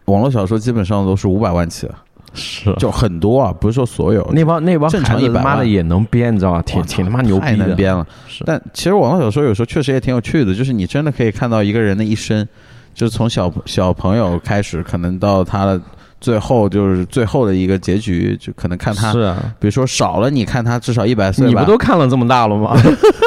[0.04, 1.88] 网络小说基本上都是五百万起。
[2.34, 6.62] 是，就很多啊，不是说所有那帮那帮正常一妈的也能编，你知道吗？
[6.62, 8.06] 挺挺他妈牛逼的，编了。
[8.44, 12.46] 但其实网络小说有时候确实也挺有趣的，就是你真的可以看到一个人的一生，
[12.92, 15.80] 就是从小小朋友开始，可能到他的
[16.20, 19.36] 最后，就是最后的一个结局，就可能看他是啊。
[19.60, 22.76] 比如说少了，你看他至少一百岁，你不都看了这么大了吗？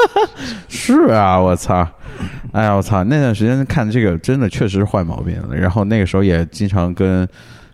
[0.68, 1.86] 是啊，我操！
[2.52, 3.02] 哎呀，我操！
[3.04, 5.56] 那段时间看这个真的确实是坏毛病了。
[5.56, 7.26] 然后那个时候也经常跟。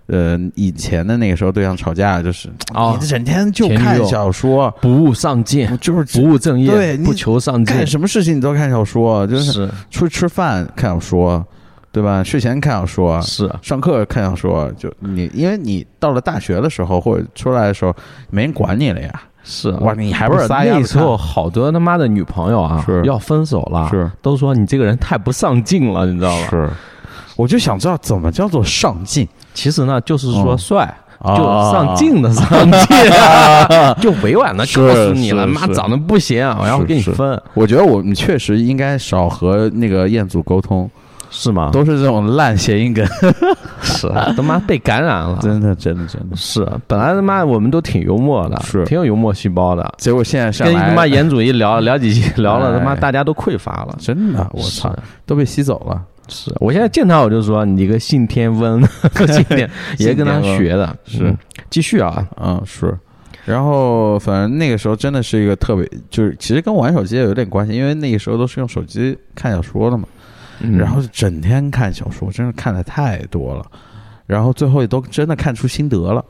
[0.07, 2.49] 呃，以前的那个时候对象吵架就是，
[3.01, 9.67] 你整天就看小说，不务上进，就是不务正业，对，不求上进，干什么事情你都看小说，就是。
[9.91, 11.43] 出去吃饭看小说，
[11.91, 12.23] 对吧？
[12.23, 13.51] 睡前看小说，是。
[13.63, 17.95] 上课看小说，就你，因为你到了大学的时候或者出来的时候，
[18.29, 19.23] 没人管你了呀。
[19.43, 24.11] 是哇，你还不是那时候好多他妈的女朋友啊，要分手了，是。
[24.21, 26.49] 都说你这个人太不上进了，你知道吧？
[26.51, 26.71] 是，
[27.37, 29.27] 我就想知道怎么叫做上进。
[29.55, 30.93] 其实呢，就是说帅，
[31.25, 31.37] 就
[31.73, 32.97] 上镜的上镜，
[34.03, 37.41] 就委婉的告诉你了，妈长得不行，我要跟你分。
[37.55, 40.91] 我觉得我们确实应该少和那个彦祖沟通，
[41.31, 41.71] 是吗？
[41.73, 43.07] 都是这种烂谐音梗，
[43.81, 46.37] 是他妈被感染了，真的，真的，真的。
[46.37, 46.69] 是。
[46.87, 48.85] 本来他妈我们都挺幽默的，是。
[48.85, 56.03] 挺有幽默细胞的，结果现在上跟他妈彦祖一聊 聊几句，聊了他妈大家都匮乏了，真的，我操，都被吸走了。
[56.29, 58.83] 是我现在见他我就说你个信天翁，
[59.33, 61.37] 信天 也跟他学的，是
[61.71, 62.97] 继续啊，嗯是。
[63.45, 70.09] 然后，反正那个时候真的是一个特别，就是其实跟玩手机也有点关系，因为那个时候都是用手机看小说的嘛，
[70.79, 73.67] 然后整天看小说，真是看的太多了，
[74.27, 76.25] 然后最后也都真的看出心得了，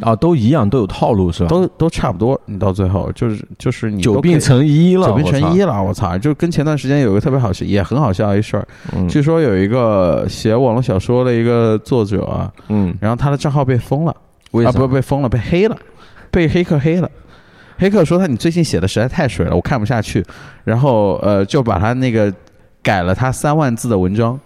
[0.00, 1.48] 啊，都一样，都有套路是吧？
[1.48, 6.18] 都都差不多，你到最后就是就是你久病成医了，久病成医了，我操！
[6.18, 8.66] 就跟前段时间有个特别好笑，也很好笑一事儿，
[9.08, 14.14] 据说有一个写网络小说的一个作者啊，嗯，然后他的账号被封了，
[14.64, 15.76] 啊，不被封了，被黑了。
[16.28, 17.10] 被黑客黑了，
[17.78, 20.22] 黑客说他你最近写的实在太水了，我看不下去，
[20.64, 22.30] 然后呃就把他那个
[22.82, 24.38] 改了他三万字的文章，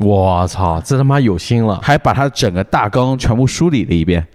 [0.00, 4.26] 我操，这他妈有心了，还把他整个大纲全部梳理了一遍，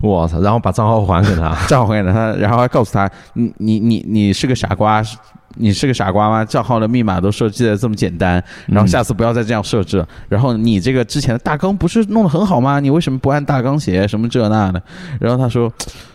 [0.00, 5.02] 我操，然后把账号还给他， 账号还给他，然后还告诉他你你你你是个傻瓜。
[5.60, 6.44] 你是个傻瓜吗？
[6.44, 10.06] 账号的密码都设计的这么简单，然后下次不要再这样设置。
[10.28, 12.78] 然后你这个之前的大纲不是弄得很好吗？
[12.78, 14.06] 你为什么不按大纲写？
[14.06, 14.80] 什么这那的？
[15.18, 15.72] 然后他说，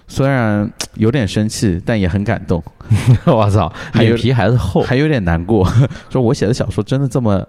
[0.07, 2.63] 虽然有点生气，但也很感动。
[3.25, 5.67] 我操，脸皮还是厚，还有点难过。
[6.09, 7.45] 说我写的小说真的这么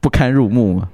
[0.00, 0.88] 不堪入目吗？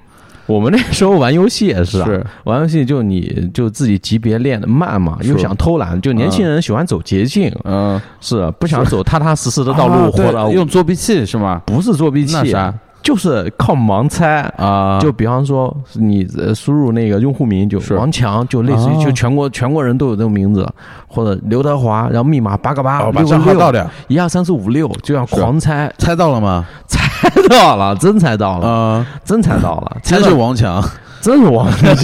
[0.47, 2.09] 我们那时候玩游戏也是啊，
[2.45, 11.63] 玩游戏就你就自己级别练的慢嘛，又想偷懒，就年轻人喜欢走捷径，嗯，是不想走踏踏实实的道路，或者用作弊器是吗？
[11.65, 12.55] 不是作弊器，
[13.03, 14.99] 就是靠盲猜啊。
[15.01, 20.67] 就比方说你输入那个用户名就王强，就类似于就全国全国人都有这种名字，
[21.07, 26.65] 或者刘德华，然后密码八个八六个六，一二三四五六，就要狂猜，猜到了吗？
[26.87, 27.01] 猜。
[27.49, 30.83] 到了， 真猜到了，啊，真猜到了， 真是王强，
[31.21, 31.95] 真是王强，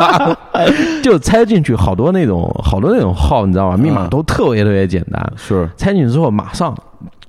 [1.02, 3.76] 就猜进去好多那种好多那种号，你知道吧？
[3.76, 6.74] 密码都特别特别简单，是猜进去之后马上。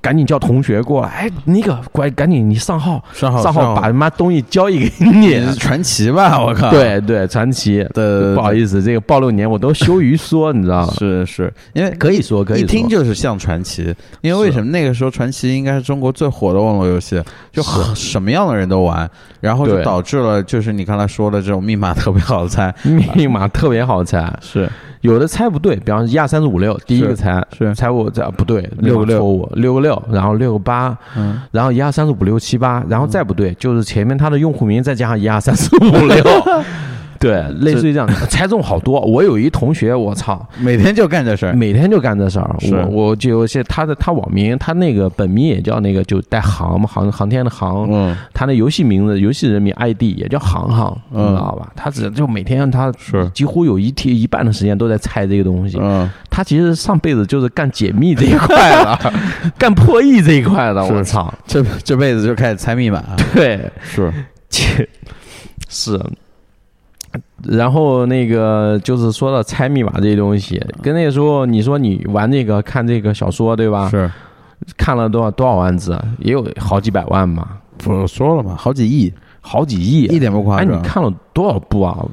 [0.02, 1.08] 赶紧叫同学过来！
[1.08, 5.44] 哎，那个，乖，赶紧你上号，上号，上号，把他妈东西交易给你。
[5.56, 6.70] 传奇吧，我靠！
[6.70, 7.86] 对对，传奇。
[7.92, 10.92] 对，不好意思，这个暴露年我都羞于说，你知道吗？
[10.96, 13.94] 是是，因为可以说，可以一听就是像传奇。
[14.22, 17.22] 因为为什么那个时候传奇应该是中国最火的网络游戏，
[17.52, 17.62] 就
[17.94, 19.08] 什么样的人都玩，
[19.40, 22.74] 然后就导致了就是你刚才说的这种密码特别好猜，
[23.14, 24.68] 密码特别好猜，是。
[25.00, 27.74] 有的猜不对，比方说一二三四五六，第一个猜是。
[27.74, 29.18] 猜我这不对，六个六。
[29.18, 36.24] 错误，六个六，然后六个八，嗯，然后一二三四五六七八，然后再不对，就是前面他的用户名再加上一二三四五六。
[37.22, 38.98] 对， 类似于这样， 猜中好多。
[39.02, 42.56] 我有一同学，我操，每天就干这事儿，每天就干这事儿。
[42.62, 47.86] 我我就有些他的他网名，他那个本名也叫那个就带航嘛，航航天的航。
[47.90, 51.70] 嗯，他那游戏名字、游戏人名 ID 也叫航航，你知道吧？
[51.76, 55.78] 他只就每天他是几乎有一天一半的时间都在猜这个东西。
[55.78, 59.12] 嗯，他其实上辈子就是干解密这一块的，
[59.58, 60.82] 干破译这一块的。
[60.82, 63.04] 我操，这这辈子就开始猜密码。
[63.34, 64.10] 对，是，
[65.68, 66.00] 是。
[67.42, 73.88] 然后那个就是说到猜密码这些东西，跟那时候你说你玩那个看这个小说对吧？
[73.88, 74.10] 是，
[74.76, 77.48] 看了多少多少万字，也有好几百万嘛。
[77.78, 80.68] 不说了嘛，好几亿，好几亿，一点不夸张。
[80.68, 82.04] 哎，你看了多少部啊？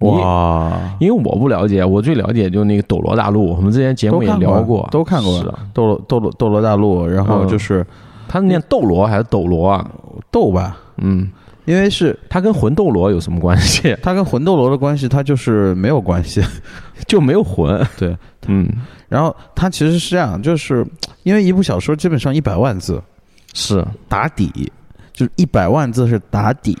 [0.00, 0.78] 哇！
[1.00, 5.38] 因为我不了解，我最了解就那个《斗罗大陆》，我们之前节目也聊过，都看过。
[5.38, 7.84] 是《斗罗斗罗斗罗大陆》，然后就是，
[8.28, 9.90] 他是念斗罗还是斗罗啊？
[10.30, 11.28] 斗吧，嗯。
[11.66, 13.94] 因为是它跟魂斗罗有什么关系？
[14.02, 16.42] 它跟魂斗罗的关系，它就是没有关系，
[17.06, 17.84] 就没有魂。
[17.98, 18.66] 对，嗯。
[19.08, 20.84] 然后它其实是这样，就是
[21.22, 23.00] 因为一部小说基本上一百万字，
[23.52, 24.72] 是打底。
[25.16, 26.76] 就是一百万字是打底，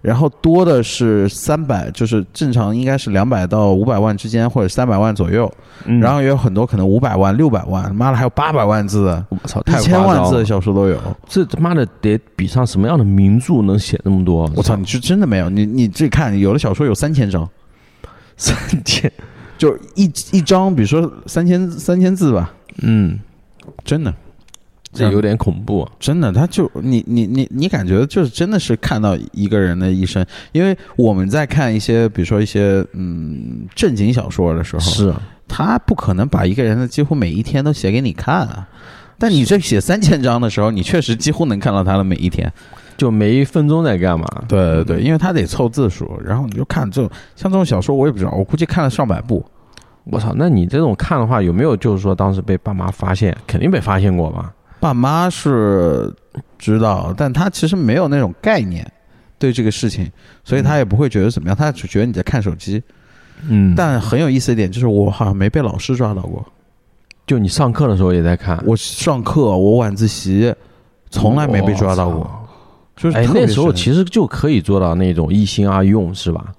[0.00, 5.52] 然后多的是三百，就是正常应该是两百到五百万之间，或者三百万左右。
[6.00, 10.96] 然后也有很多可能五百万、六百万，妈的还有八百万字的，我操，一千万字的小说都有。
[11.26, 14.48] 这他妈的得比上什么样的名著能写那么多？
[14.54, 15.50] 我操，你是真的没有？
[15.50, 17.48] 你你自己看，有的小说有三千章，
[18.38, 19.10] 三千，
[19.58, 22.54] 就一一章，比如说三千三千字吧。
[22.80, 23.18] 嗯，
[23.84, 24.14] 真的。
[24.92, 35.14] 这有点恐怖，真的，他就你你你你感觉就是真的是看到一个人的一生，因为我们在看一些比如说一些嗯正经小说的时候，是
[35.48, 38.68] 他不可能把一个人的几乎每一天都写给你看啊，
[39.18, 42.52] 但你这写三千章的时候，你确实几乎能看到他的每一天，
[42.98, 44.26] 就每一分钟在干嘛？
[44.46, 49.42] 对对对，因为他得凑字数，然后你就看这种像这种小说，我也不知道，我估计看了上百部，
[50.04, 53.34] 我操，那你这种看的话，有没有就是说当时被爸妈发现？
[53.46, 54.52] 肯定被发现过吧？
[54.82, 56.12] 爸妈是
[56.58, 58.84] 知道，但他其实没有那种概念，
[59.38, 60.10] 对这个事情，
[60.42, 62.82] 所以他也不会觉得怎么样，他只觉得你在看手机。
[63.48, 66.44] 嗯，但很有意思一点就是，我好像没被老师抓到过。
[67.24, 68.60] 就你上课的时候也在看？
[68.66, 70.52] 我上课，我晚自习，
[71.10, 72.28] 从来没被抓到过。
[72.96, 76.52] 就是哎，那时候其实就可以做到那种一心二用，是吧？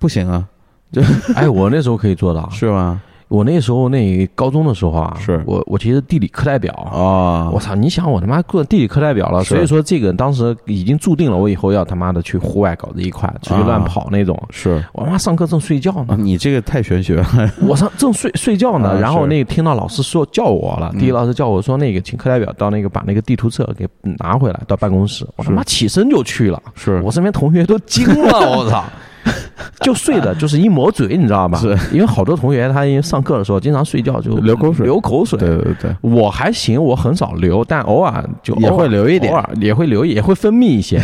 [0.00, 0.44] 不行啊，
[0.90, 1.00] 就
[1.36, 3.00] 哎，我那时候可以做到，是吗？
[3.28, 5.42] 我那时候那高中的时候啊，是。
[5.46, 6.72] 我我其实地理课代表。
[6.74, 7.74] 啊，我操！
[7.74, 14.40] 你想我他妈做地理课代表了，所以说这个当时已经注定了，我以后要他妈的去户外搞这一块，出去乱跑那种。
[14.50, 14.82] 是。
[14.92, 17.26] 我他妈上课正睡觉呢，你这个太玄学了。
[17.66, 27.00] 我上正睡睡觉呢，然后那个听到老师说叫我了，地理老师叫我说那个请课代表到那个把那个地图册给拿回来到办公室，我他妈起身就去了，是。
[27.02, 28.84] 我身边同学都惊了，我操！
[29.80, 31.58] 就睡的， 就是一抹嘴，你知道吧？
[31.58, 35.38] 是因为好多同学他因为上课的时候经常睡觉就 流口水，流口水。
[35.38, 41.00] 对对对，我还行，我很少流，但偶尔就也会流一点，偶尔也会流，也会分泌一些。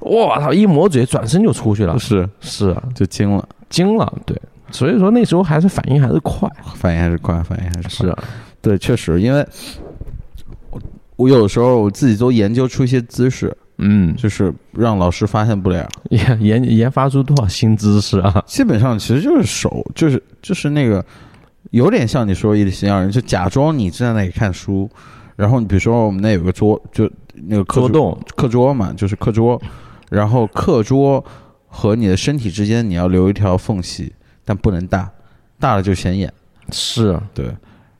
[0.00, 0.52] 我操！
[0.52, 1.98] 一抹嘴，转身就出去了。
[1.98, 4.12] 是是，就惊了，惊了。
[4.24, 4.34] 对，
[4.70, 8.16] 所以说那时候还是反应还是快，反应还是快，反应还是是。
[8.62, 9.46] 对，确实，因为
[10.70, 10.80] 我
[11.16, 13.54] 我有时候我自己都研究出一些姿势。
[13.82, 18.44] 嗯，就是让老师发现不了， 研研研发出多少新知识啊！
[18.46, 21.02] 基本上其实就是手，就是就是那个，
[21.70, 24.88] 有点像你说一心二人，就假装你正在那里看书，
[25.34, 27.10] 然后你比如说我们那有个桌，就
[27.46, 29.60] 那个课桌课桌嘛，就是课桌，
[30.10, 31.24] 然后课桌
[31.66, 34.12] 和你的身体之间你要留一条缝隙，
[34.44, 35.10] 但不能大，
[35.58, 36.30] 大了就显眼。
[36.70, 37.50] 是对，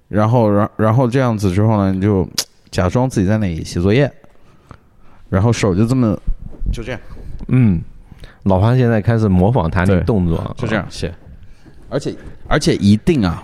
[0.09, 2.29] 然后然然后这样子之后呢，你就
[2.71, 4.13] 假装自己在那里写作业。
[5.31, 6.15] 然后手就这么，
[6.73, 7.01] 就这样，
[7.49, 7.81] 嗯，
[8.43, 10.85] 老潘现在开始模仿他那个动作，就这样。
[10.91, 11.15] 写，
[11.89, 12.15] 而且
[12.49, 13.43] 而且一定啊，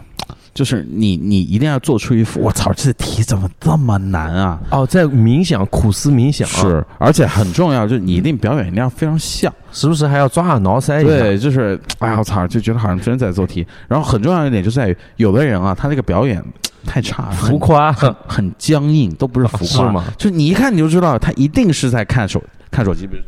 [0.57, 4.59] 就是你你一定要做出一副我操，这题怎么这么难啊？
[4.70, 13.66] 哦，在冥想，苦思冥想是，而且很重要，就是你一定表演一定要非常像，时不时还要抓耳挠腮一下，对，就是哎呀我操，就觉得好像真在做题。
[13.86, 16.42] 然后很重要一点就在于，有的人啊，他那个表演。
[16.88, 20.04] 太差，浮夸，很很僵硬，都不是浮夸 吗？
[20.16, 22.40] 就你一看你就知道，他一定是在看手
[22.70, 23.24] 看手机，不是？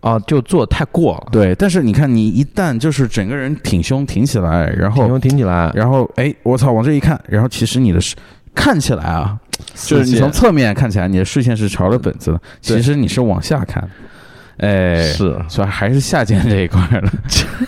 [0.00, 1.28] 啊，就做太过了。
[1.32, 8.14] 对，但是你看，你一旦就是整个人挺胸挺起来，然后挺胸挺起来，然后哎，我操，往这一看，然后其实你的视
[8.54, 9.38] 看起来啊，
[9.74, 13.88] 就是你从侧面看起来，你的视线是朝着本子的，其实你是往下看。
[14.58, 17.10] 哎，是，所以还是下贱这一块了。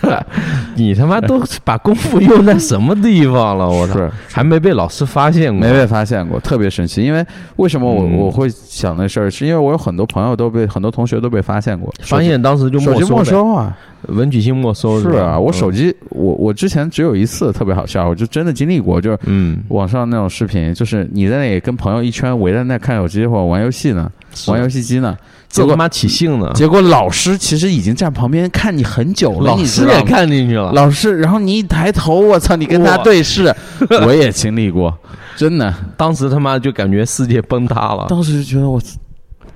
[0.75, 3.69] 你他妈都把功夫用在什么地方了？
[3.69, 3.99] 我操，
[4.31, 7.01] 还没被老师发现过，没被发现过，特别神奇。
[7.03, 7.25] 因为
[7.57, 9.29] 为什么我我会想那事儿？
[9.29, 13.77] 是因为我有很多朋友都被很多同学都被发现过，发现当时就手机没收啊，
[14.07, 14.99] 文曲星没收。
[15.01, 24.11] 是啊，我手机我我之前只有一次特别好笑，我就真的经历过，就是嗯，网上那种视频，就是你在那里跟朋友一圈围在那看手机或者玩游戏呢，
[24.47, 25.17] 玩游戏机呢。
[25.49, 26.49] 结果妈起兴呢？
[26.55, 30.71] 结果老师其实已经站旁边看你很久了，老师也看进去了。
[30.71, 33.53] 老师，然后你一抬头，我操，你跟他对视，
[34.07, 34.97] 我也经历过，
[35.35, 38.05] 真的，当时他妈就感觉世界崩塌了。
[38.07, 38.81] 当时就觉得我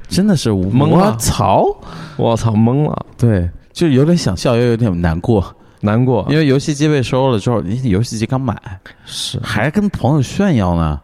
[0.10, 1.66] 真的是懵了，我操，
[2.18, 3.06] 我操，懵了。
[3.18, 8.56] 对，就有点想笑，又有点难过，难过，因为游戏机被收了之后，你游戏机刚买，
[9.06, 9.38] 是。
[9.44, 11.00] 还跟朋友炫耀呢。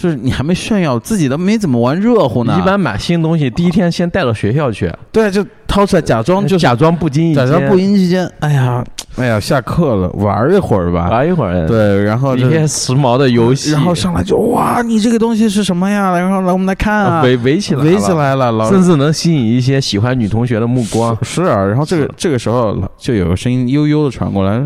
[0.00, 2.58] 就是你还没炫耀，自己都没怎么玩热乎呢。
[2.58, 4.90] 一般买新东西，第一天先带到学校去。
[5.12, 8.82] 对，就掏出来假装，就假装不经意，假装不经意间，哎呀，
[9.16, 11.66] 哎呀，下课了，玩一会儿吧，玩一会儿。
[11.66, 16.16] 对，然后一些时髦的游戏，然后上来就哇，你这个东西是什么呀？
[16.18, 21.14] 然后来我们来看啊，围围起来，围起来了，甚至能吸引一些喜欢女同学的目光。
[21.20, 24.62] 是啊，然后这个这个时候就有个声音悠悠的传过来。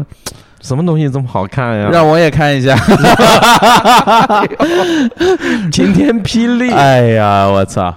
[0.64, 1.90] 什么东西这么好看呀？
[1.92, 2.74] 让我也看一下，
[5.70, 6.70] 晴天霹雳！
[6.70, 7.94] 哎呀，我操！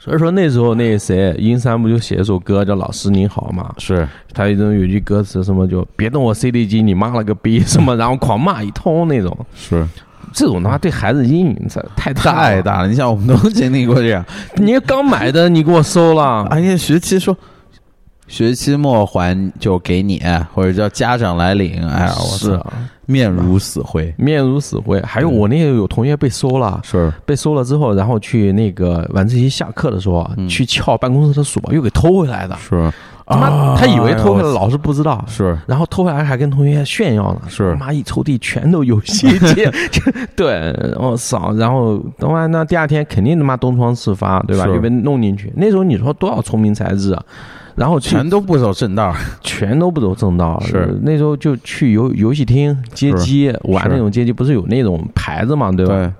[0.00, 3.72] 所以说那时候那谁，英山不就写一首歌叫《老师你好》嘛？
[3.78, 9.46] 是，他一种有句歌词什么就别动我 CD 机，你妈了个逼 什么，然后狂骂一通那种。
[9.54, 9.86] 是，
[10.32, 12.88] 这种的话对孩子阴影太太大了。
[12.88, 14.24] 你像，我们都经历过这样。
[14.58, 16.44] 你刚买的，你给我收了。
[16.50, 17.36] 哎呀，学期说。
[18.26, 20.22] 学期末还就给你，
[20.54, 21.86] 或者叫家长来领。
[21.86, 22.58] 哎呀，我是
[23.06, 25.00] 面如死灰，面如死灰。
[25.02, 32.56] 还有我那个有同学被收了，是被收了之后，然后去那个晚自习下课的时候去撬办公室的锁，又给偷回来的。
[32.56, 32.90] 是
[33.26, 35.22] 他妈，他以为偷回来，老师不知道。
[35.26, 37.42] 是，然后偷回来还跟同学炫耀呢。
[37.48, 39.66] 是，妈一抽屉全都游戏机。
[40.36, 41.52] 对，我操！
[41.54, 44.66] 然后等完那第二天肯定他妈东窗事发，对吧？
[44.66, 45.52] 又被弄进去。
[45.56, 47.22] 那时候你说多少聪明才智啊？
[47.76, 50.60] 然后全都不走正道，全都不走正道。
[50.64, 55.94] 是那时候就去游游戏厅街机玩那种街机，不是有那种牌子嘛，对吧？
[55.94, 56.12] 对。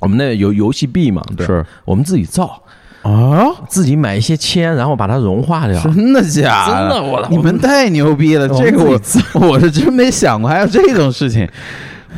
[0.00, 1.22] 我们那有游戏币嘛？
[1.36, 1.46] 对。
[1.46, 1.64] 是。
[1.84, 2.62] 我们自己造，
[3.02, 5.80] 啊，自己买一些铅，然后把它融化掉。
[5.82, 6.88] 真的假的？
[6.88, 8.48] 真的，我你们太牛逼了！
[8.48, 8.98] 这个我
[9.46, 11.48] 我是真没想过还有这种事情。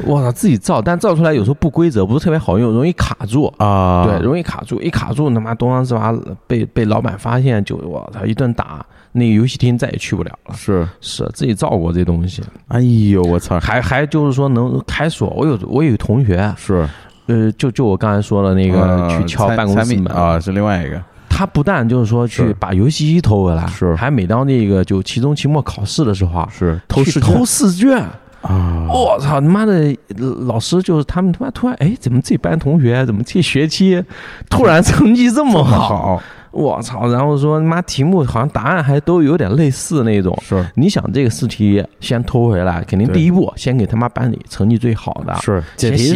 [0.05, 4.05] 我操，自己造，但造出来有时候不规则，不是特别好用，容易卡住啊。
[4.07, 6.13] 对，容易卡住，一卡住，他妈东方之华
[6.47, 10.55] 被被老板发现，就我操一顿打，那个游戏厅再也去不了了。
[10.55, 12.43] 是是，自己造过这东西。
[12.69, 13.61] 哎呦，我操！
[13.61, 16.89] 还还就是说能开锁，我有我有同学是，
[17.27, 21.01] 呃，就就我刚才说的那个去敲办公室门啊，是另外一个。
[21.37, 28.05] 他不但就是说去把游戏机偷回来，是，还每当那个就期中、期末考试的时候啊，是偷试偷试卷。
[28.45, 28.87] 啊！
[28.89, 29.97] 我操他妈的，
[30.47, 34.03] 老师就是他们他妈突然哎，怎么这班同学怎么这学期
[34.49, 36.23] 突然成绩这么好？
[36.51, 37.09] 我操！
[37.09, 40.39] 然后说他妈题目好像答案还都有点类似那种。
[40.41, 46.15] 是，你想这个试题先偷回来，肯定第一步先给他妈班里成绩最好的是解题。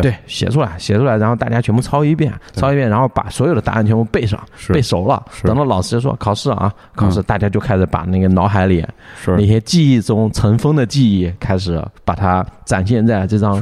[0.00, 5.22] 对，写出来，写出来，然后大家全部抄一遍，抄一遍，然后把所有的答案全部背上，背熟了。
[5.42, 8.84] 等到老师说考试啊，考试，大家就开始把那个脑海里
[9.26, 13.60] 那些记忆中尘封的记忆，开始把它展现在这张。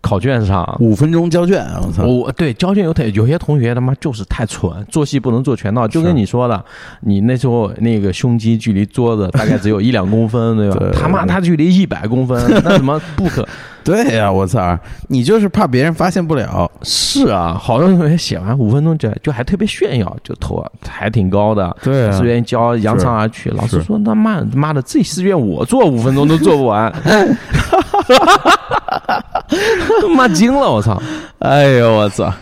[0.00, 2.04] 考卷上五分钟交卷，我操！
[2.04, 6.64] 我对交卷有太有些同学他妈就是太蠢，做戏不能做全套，就跟你说的，
[7.00, 10.76] 你那时候那个胸肌距离桌子大概只有 一两公分，对吧？
[10.92, 13.46] 他妈他距离一百公分， 那怎么不可？
[13.82, 14.78] 对呀，我操！
[15.08, 16.70] 你就是怕别人发现不了。
[16.82, 23.48] 是啊，好多同学写完五分钟就就还特别炫耀，就投还挺高的，对，志愿交扬长而去。
[23.50, 26.92] 老师说他妈妈的这试卷我做五分钟都做不完。
[28.18, 29.44] 哈哈哈
[30.00, 31.00] 都骂惊了，我操！
[31.40, 32.32] 哎呦，我操！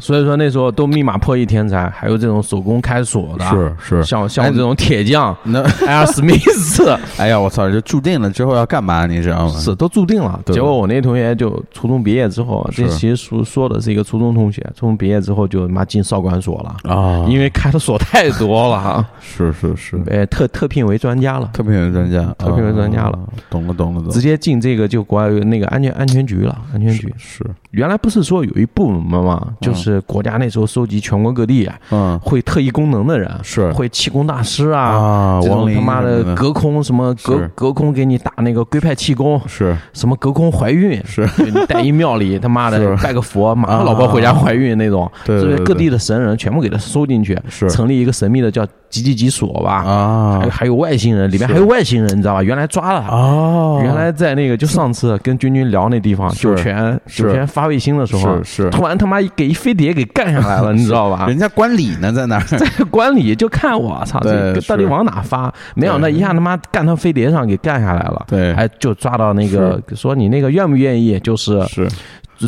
[0.00, 9.58] 所以说那时候都密码破译天才，还有这种手工开锁的，是是，像像我这种铁匠，那艾尔史密斯，哎呀，我操，就注定了之后要干嘛，你知道吗？
[9.58, 10.40] 是都注定了。
[10.46, 19.06] 结果我那同学就初中毕业之后，这其实说说的是一个初中同学，初中毕业之后就妈进少管所了啊，因为开的锁太多了哈。
[19.20, 23.18] 是是是，哎，特特聘为专家了，特聘为专家，特聘为专家了，
[23.50, 27.44] 懂了懂了懂，直接进这个就国外那个安全安全局了，安全局是。
[27.76, 29.48] 原来不是说有一部门嘛？
[29.60, 33.70] 就是国家那时候收集全国各地，嗯，会特异功能的人，是。
[33.72, 39.76] 会气功大师啊，这种他妈的隔空什么隔隔空给你打那个龟派气功，是。
[39.92, 41.28] 什么隔空怀孕，是。
[41.36, 47.68] 你带一庙里 他妈的拜个佛，马上老婆回家怀孕那种，对各地的神人全部给他收进去，是。
[47.68, 52.42] 成立一个神秘的叫几几几所吧，啊，还还有外星人，里面还有外星人，你知道吧？
[52.42, 57.65] 原来抓了哦，原来在那个就上次跟君君聊那地方酒泉酒泉发。
[57.66, 61.26] 卫星的时候，是突然他妈给一飞碟给干下来了，你知道吧？
[61.26, 65.52] 人家观礼呢，在那儿，在 观礼就看我操，这到底往哪发？
[65.74, 71.18] 没想到一下他妈干到飞碟上给干下来了，对，还就抓到那个说你那个愿不愿意？
[71.20, 71.88] 就是是。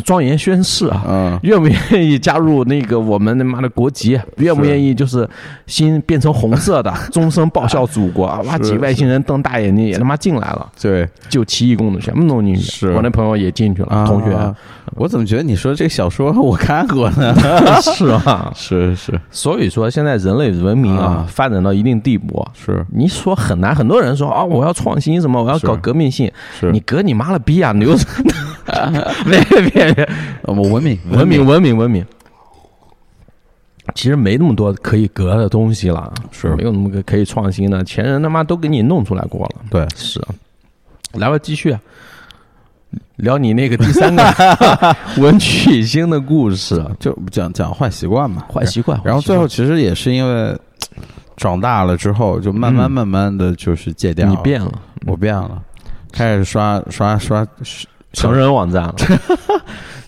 [0.05, 4.19] 庄严宣誓啊，愿不愿意加入那个我们他妈的国籍？
[4.37, 5.27] 愿不愿意就是
[5.65, 8.25] 心变成红色的， 终身报效祖国？
[8.45, 8.57] 哇！
[8.59, 12.61] 几外星人瞪大眼睛也他妈进来了，对，就奇异功能全部弄进去。
[12.61, 14.55] 是我那朋友也进去了，同学。
[14.95, 17.33] 我怎么觉得你说这个小说我看过呢？
[17.81, 19.19] 是啊， 是是。
[19.29, 23.75] 所以说现在人类文明啊发展到一定地步，是你说很难。
[23.75, 27.71] 很多人说啊，我要创新什么，我要搞革命性，是你革你妈了逼啊！
[27.73, 27.95] 牛，
[29.25, 30.09] 别别别，
[30.43, 32.05] 我文明文明文明文明。
[33.95, 37.83] 其实没那么多可以革的东西了，是没有那么个可以创新的。
[37.83, 40.21] 前人他妈都给你弄出来过了，对，是。
[41.13, 41.75] 来吧，继续。
[43.17, 44.23] 聊你那个第三个
[45.17, 48.99] 文曲星的故事，就讲讲坏习惯嘛，坏习惯。
[49.03, 50.57] 然后最后其实也是因为
[51.35, 54.27] 长大了之后，就慢慢慢慢的就是戒掉。
[54.29, 54.71] 你变了，
[55.07, 55.61] 我变了，
[56.11, 57.45] 开始刷刷刷
[58.13, 58.95] 成人网站了。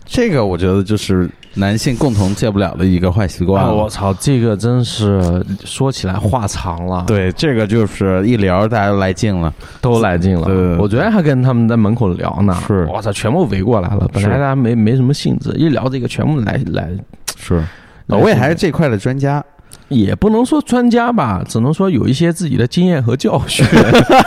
[0.06, 3.66] 这个我觉得就是男性共同戒不了的一个坏习惯。
[3.74, 7.06] 我操，这个真是说起来话长了。
[7.08, 10.46] 对，这个就是一聊大家都来劲了，都来劲了。
[10.46, 12.54] 对我昨天还跟他们在门口聊呢。
[12.68, 14.06] 是，我操，全部围过来了。
[14.12, 16.90] 本来大家没没什么兴致，一聊这个，全部来来。
[17.38, 17.64] 是，
[18.08, 19.42] 老魏还是这块的专家，
[19.88, 23.66] 也不能说专家吧，只能说有一些自己的经验和教训。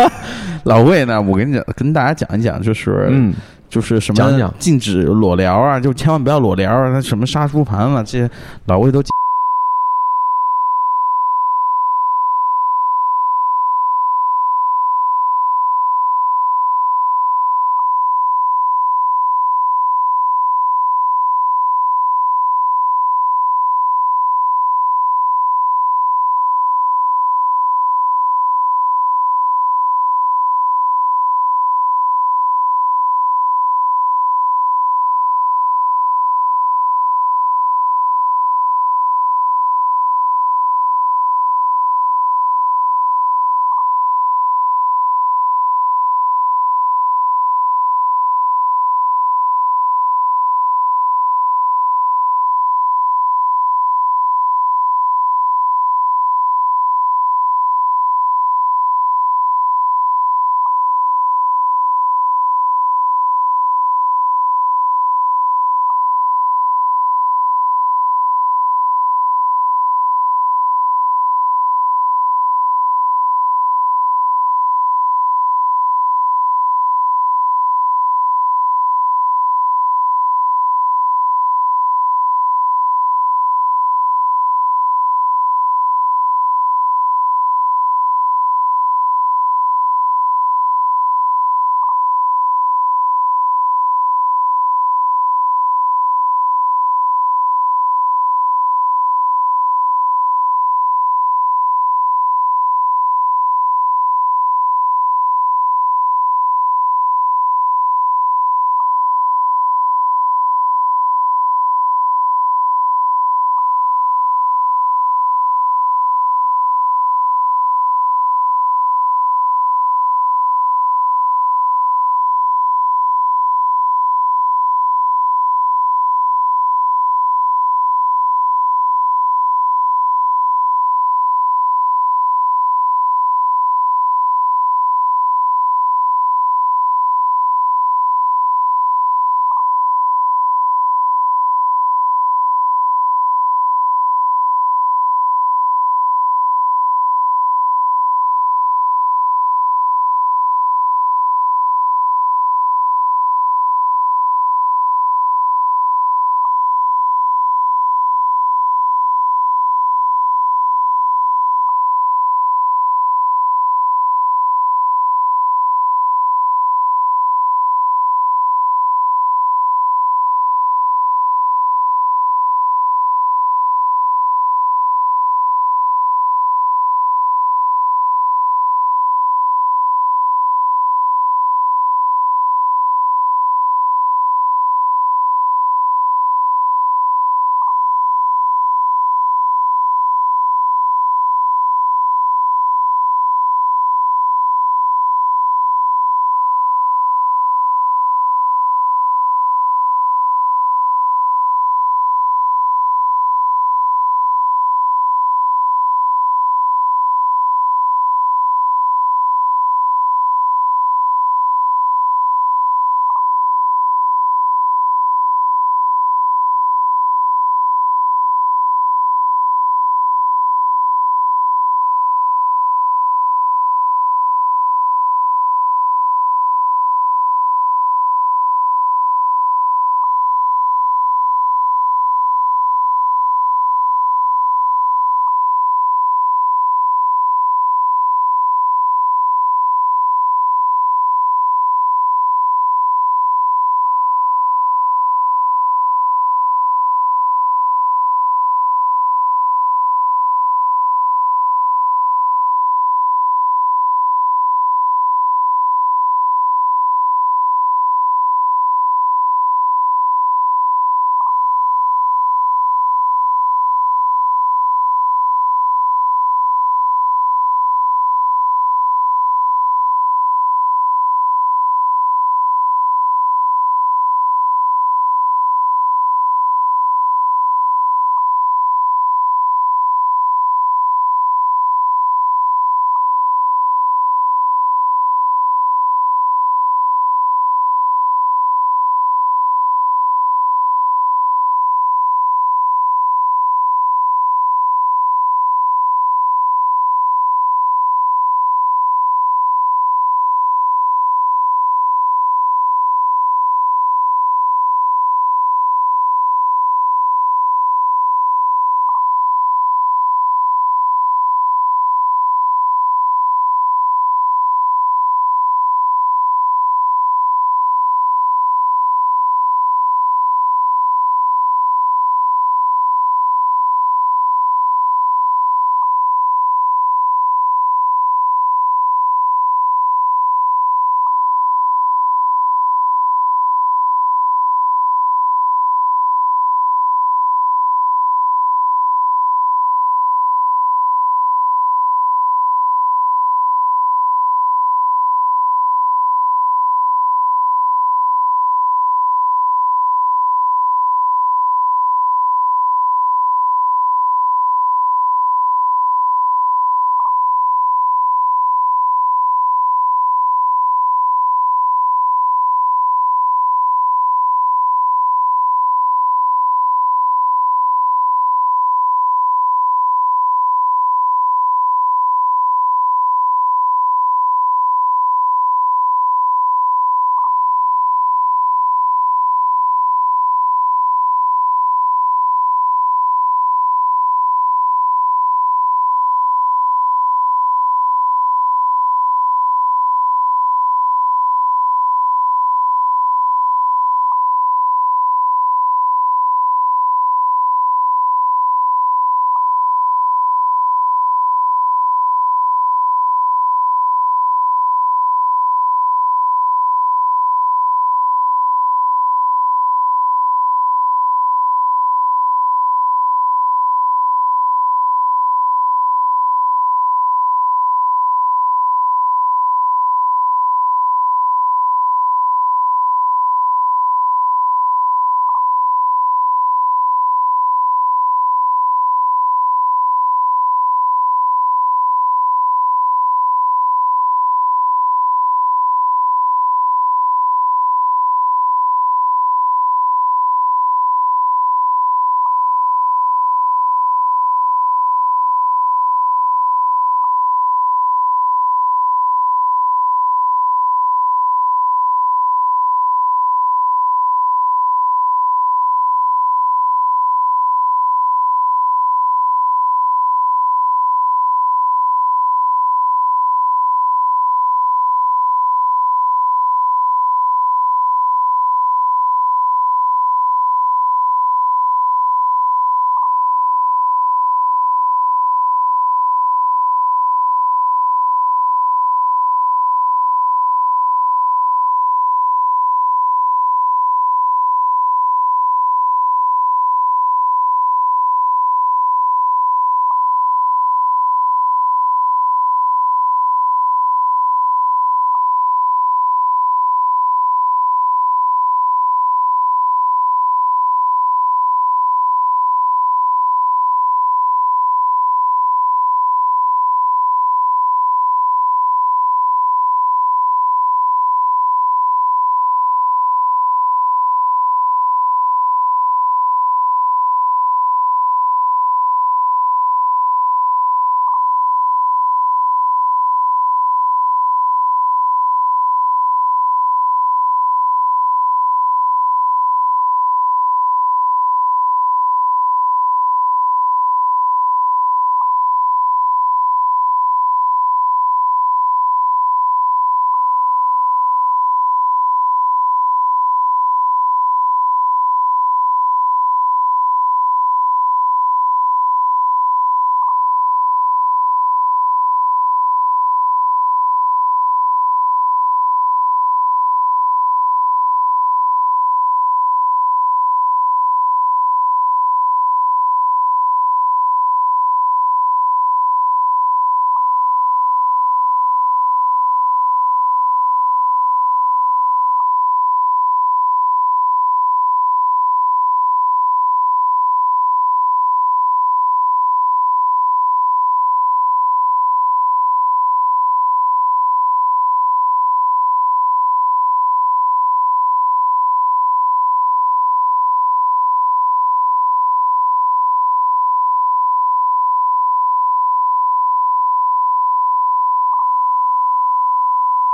[0.64, 3.34] 老魏呢，我跟你讲，跟大家讲一讲，就是嗯。
[3.68, 6.90] 就是什么禁止裸聊啊，就千万不要裸聊啊！
[6.92, 8.30] 那什么杀猪盘啊，这些
[8.66, 9.02] 老魏都。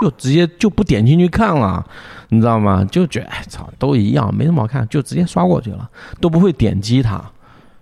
[0.00, 1.84] 就直接就不点进去看了，
[2.30, 2.82] 你知道吗？
[2.90, 5.86] 就觉得哎操，都一样，没什么好看，就直接刷过去了，
[6.22, 7.22] 都不会点击它。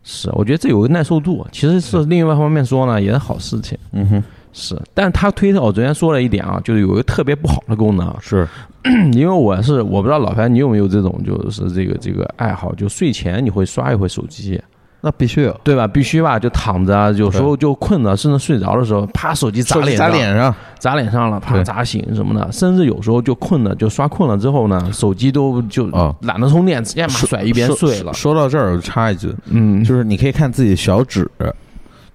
[0.02, 3.78] 是，我觉得这有个耐受度，其实是另外一方面说呢，也是好事情。
[3.92, 8.48] 嗯哼，是，但是他推特，我昨天说了一点啊，就是有一个特别不好的功能，是
[9.14, 14.60] 因为我是我不知道老樊你有没有这种就是这个这个爱好，就睡前你会刷一会手机。
[15.00, 15.86] 那必须有，对吧？
[15.86, 22.50] 必须吧，就躺着，有时候就困了，甚至睡着的时候，啪，手机砸脸砸脸上，砸脸上了，怕，砸醒什么的。
[22.52, 25.86] 甚至有时候就困了，就刷困了之后呢，手机都就
[26.22, 28.12] 懒得充电，直接把甩一边睡了。
[28.12, 31.30] 说到这儿，我插一句，嗯，就是你可以看自己小指，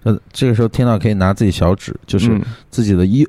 [0.03, 3.27] 呃，这个时候听到可以拿自己小指，就是自己的右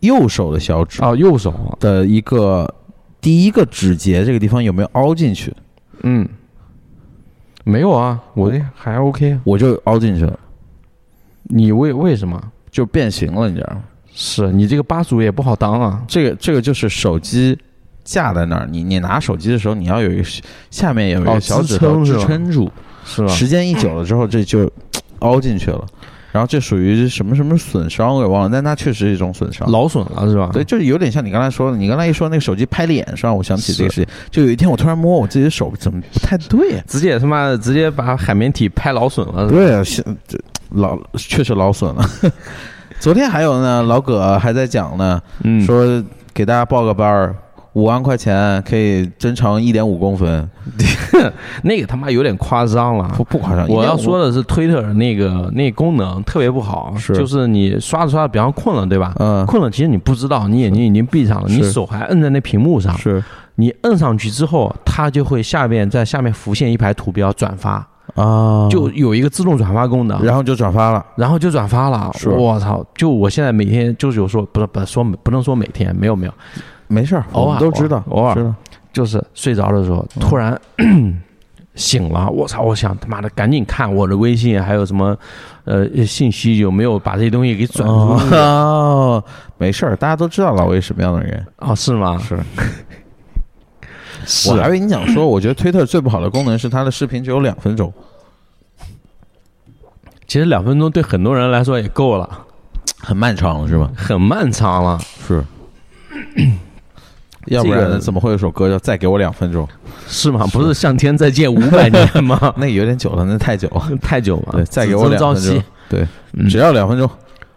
[0.00, 2.72] 右手的小指啊，右手的一个
[3.20, 5.52] 第一个指节这个地方有没有凹进去？
[6.02, 6.28] 嗯。
[7.68, 10.38] 没有啊，我这还 OK，我就凹进去了。
[11.42, 12.40] 你为为什么
[12.70, 13.48] 就变形了？
[13.48, 13.82] 你知道吗？
[14.18, 16.02] 是你这个八组也不好当啊。
[16.08, 17.56] 这个这个就是手机
[18.02, 20.24] 架在那儿，你你拿手机的时候，你要有一个
[20.70, 22.72] 下面有一个小指头支撑住，
[23.04, 23.28] 是吧？
[23.28, 24.68] 时间一久了之后，这就
[25.20, 25.84] 凹进去了。
[26.32, 30.50] 然后这属于什么什么损伤我给忘了，但它确实是一种损伤，劳损了是吧？
[30.52, 34.14] 对，就是有点像你刚才说的，你刚才一说那个手机拍脸上，我想起这个事情。
[34.30, 36.78] 就有一天我突然摸我自己的手，怎么不太对？
[36.86, 39.48] 直接他妈的直接把海绵体拍劳损了。
[39.48, 39.82] 对啊，
[40.28, 40.38] 这
[40.72, 42.06] 劳确实劳损了。
[42.98, 45.20] 昨天还有呢，老葛还在讲呢，
[45.64, 46.02] 说
[46.34, 47.34] 给大家报个班儿。
[47.74, 50.48] 五万块钱可以增长一点五公分，
[51.62, 53.68] 那个他妈有点夸张了，不不夸张。
[53.68, 57.14] 我要说的是推特那个那功能特别不好，是。
[57.14, 59.12] 就是你刷着刷着，比方困了对吧？
[59.18, 63.22] 嗯，困了其实你不知道，你眼睛已经闭上了，你手还摁在那屏幕上，是。
[63.56, 67.86] 你摁上去之后，它就会下面在下面浮现一排图标转发
[68.16, 72.10] 啊，就有一个自动转发功能，然后就转发了，然后就转发了。
[72.36, 72.84] 我操！
[72.96, 76.32] 就我现在每天就是有说不是不说不能说每天没有没有。
[76.88, 78.54] 没事儿，偶尔都知道，偶尔
[78.92, 80.58] 就是睡着的时候突然
[81.74, 82.62] 醒了，我操！
[82.62, 85.14] 我想他妈的赶紧看我的微信还有什么
[85.64, 88.34] 呃信息有没有把这些东西给转出去。
[88.36, 89.22] 哦，
[89.58, 92.16] 没事儿，大家都知道老魏什么样的人哦，是吗？
[92.18, 92.38] 是。
[94.48, 97.92] 我还以为你讲说，我觉得推特最不好的功能是它的视频只有两分钟。
[100.26, 102.28] 其实两分钟对很多人来说也够了，
[102.98, 103.90] 很漫长了是吧？
[103.96, 105.44] 很漫长了，是。
[107.46, 109.64] 要不然怎么会有首歌叫《再给我两分钟》？
[110.08, 110.44] 是吗？
[110.52, 112.52] 不是向天再借五百年吗？
[112.58, 114.54] 那有点久了，那太久了，太久了。
[114.54, 115.62] 对，再给我两分钟。
[115.88, 116.04] 对，
[116.50, 117.08] 只要两分钟，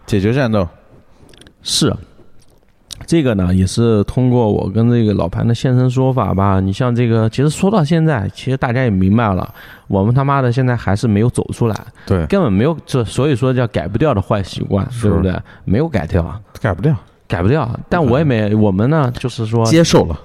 [0.06, 0.68] 解决战斗。
[1.62, 1.92] 是，
[3.06, 6.60] 这个呢，也是通过我跟这个老盘的现身说法吧。
[6.60, 9.52] 你像这个，其实说到现在，其实大家也明白了，
[9.88, 11.76] 我们他妈的现在还是没有走出来。
[12.06, 15.34] 对，根本没有，这所以说叫改不掉的坏习惯，对不对？
[15.64, 16.94] 没有改掉，改不掉。
[17.28, 20.18] 改不掉，但我也没，我们呢，就是说接受了，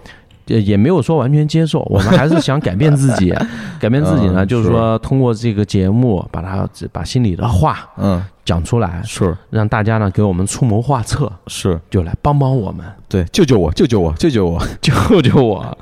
[0.48, 3.34] 也也没有说完全接受，我们还是想改变自己，
[3.80, 15.78] 改变自己呢，就是说通过这个节目，把它把心里的话，嗯，讲出来，是让大家呢给我们出谋划策，是就来帮帮我们，对，救救我，救救我，救救我， 救救我！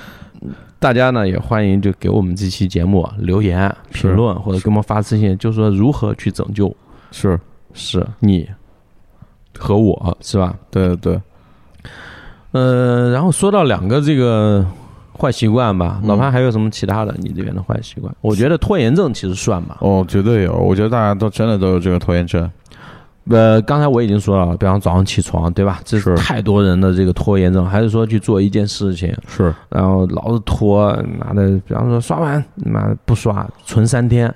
[0.80, 6.74] 大家呢也欢迎就给我们这期节目留言评论，或者给我们发私信，就说如何去拯救，
[7.10, 7.38] 是
[7.74, 8.48] 是你。
[9.60, 10.54] 和我是吧？
[10.70, 11.20] 对对对，
[12.52, 14.64] 呃，然后说到两个这个
[15.18, 17.14] 坏习惯吧，老潘还有什么其他的？
[17.18, 18.14] 你这边的坏习惯？
[18.20, 19.76] 我觉得拖延症其实算吧。
[19.80, 22.50] 哦，绝对有，我觉得大家都真的都有这个拖延症。
[23.30, 25.80] 呃，刚才我已经说了，比方早上起床，对吧？
[25.84, 34.34] 这是太多人的这个拖延症，还是说去做一件事情，是，然后老是拖，妈的，比方说刷碗，妈不刷，存三天。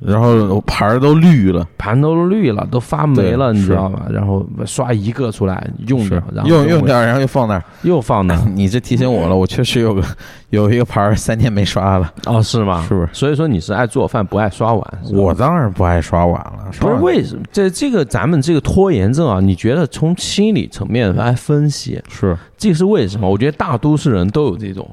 [0.00, 4.02] 然后盘儿都绿了，盘都绿了，都发霉了，你知道吗？
[4.10, 8.40] 然后刷一个出来用着，然后用用掉，然后又放那儿，又放那儿。
[8.54, 10.02] 你这提醒我了，我确实有个
[10.50, 12.12] 有一个盘儿三天没刷了。
[12.26, 12.84] 哦，是吗？
[12.88, 13.08] 是不是？
[13.12, 14.98] 所以说你是爱做饭不爱刷碗？
[15.12, 16.70] 我当然不爱刷碗了。
[16.78, 17.42] 不是为什么？
[17.50, 23.28] 这这个咱们这个拖延症啊，你觉得从心理层面来分析，是这是为什么？
[23.28, 24.88] 我觉得大都市人都有这种，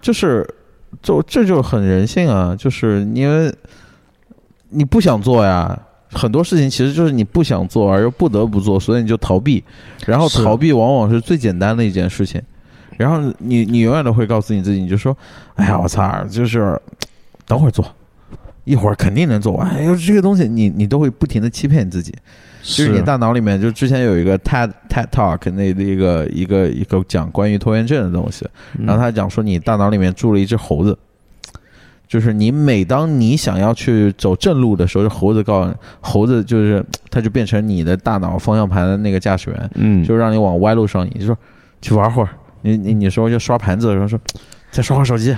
[0.00, 0.48] 就是
[1.02, 3.54] 就这就很人性啊，就是因为。
[4.76, 5.78] 你不想做呀，
[6.10, 9.62] 很多事情其实就是你不想做而又不得不做，所以你就逃避，
[10.04, 12.42] 然后逃避往往是最简单的一件事情，
[12.96, 15.16] 然后你你永远都会告诉你自己，你就说，
[15.54, 16.76] 哎呀，我操，就是
[17.46, 17.86] 等会儿做，
[18.64, 19.70] 一会儿肯定能做完。
[19.70, 22.12] 哎呦，这个东西你你都会不停的欺骗你自己，
[22.64, 30.96] 就是你大脑里面就之前有一个 TED TED Talk 那的一个一个一个讲关于拖延症的东西，然后他讲说你大脑里面住了一只猴子。
[32.06, 41.36] 就是你每当你想要去走正路的时候，猴子告诉猴子，就是 它就变成你的大脑方向盘的那个驾驶员，嗯，就让你往歪路上移，就说
[41.80, 42.28] 去玩会儿。
[42.60, 44.18] 你你你说就刷盘子的时候说
[44.70, 45.36] 再刷会儿手机。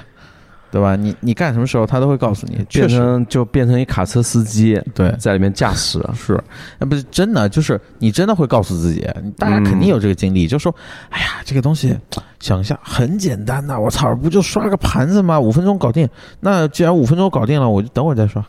[0.70, 0.96] 对吧？
[0.96, 6.42] 你你干什么时候他都会告诉你，变成就变成一卡车司机，对，在里面驾驶 是，
[6.78, 10.74] 那不是真的，就是你真的会告诉自己，大家肯定有这个经历，就说，
[11.10, 11.96] 哎呀，这个东西
[12.40, 15.38] 想一下很简单呐，我操，不就刷个盘子吗？
[15.40, 16.08] 五分钟搞定。
[16.40, 18.44] 那既然五分钟搞定了，我就等会儿再刷，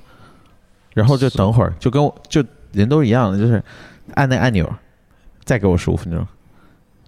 [0.93, 3.63] 然后就等会儿，就跟我就人都一样的，就是
[4.15, 4.67] 按那按钮，
[5.45, 6.25] 再给我十五分钟，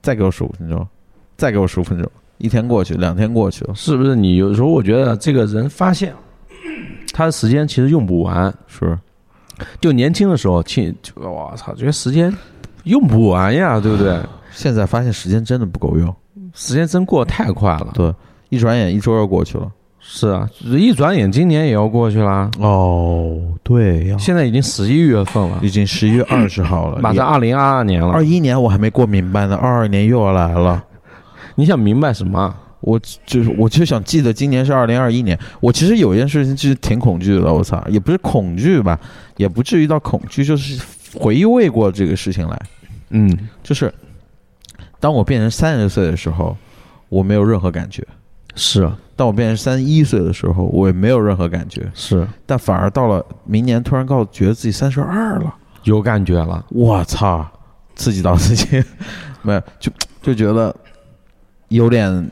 [0.01, 0.87] 再给我十五分钟，
[1.35, 2.09] 再给我十五分钟。
[2.39, 4.15] 一天过去，两天过去了，是不是？
[4.15, 6.13] 你有时候我觉得这个人发现，
[7.13, 8.97] 他的时间其实用不完，是。
[9.81, 12.33] 就年轻的时候，亲，我操，觉得时间
[12.85, 14.17] 用不完呀，对不对？
[14.51, 16.15] 现在发现时间真的不够用，
[16.53, 17.89] 时间真过得太快了。
[17.93, 18.13] 对，
[18.47, 19.69] 一转眼一周又过去了。
[19.99, 22.49] 是啊，一转眼今年也要过去啦。
[22.57, 28.13] 哦，对，现在已经十一月份了，已经十一月二十号了，马上二零二二年了。
[28.13, 30.81] 二一年我还没过明白呢，二二年又要来了。
[31.59, 32.55] 你想明白什么？
[32.79, 35.37] 我就是我就想记得今年是二零二一年。
[35.59, 38.97] 我其实有一件事情其实挺恐惧的，我操，也不是恐惧吧，
[39.35, 40.81] 也不至于到恐惧，就是
[41.13, 42.61] 回味过这个事情来。
[43.09, 43.93] 嗯，就是
[45.01, 46.55] 当我变成三十岁的时候，
[47.09, 48.01] 我没有任何感觉；
[48.55, 55.53] 是，当我变成三十一岁的时候，我也没有任何感觉；是，但反而到了明年，突然告诉觉得自己三十二了，
[55.83, 56.65] 有感觉了。
[56.69, 57.45] 我操，
[57.97, 58.81] 刺激到自己，
[59.43, 59.91] 没有就
[60.21, 60.73] 就觉得。
[61.69, 62.29] 有点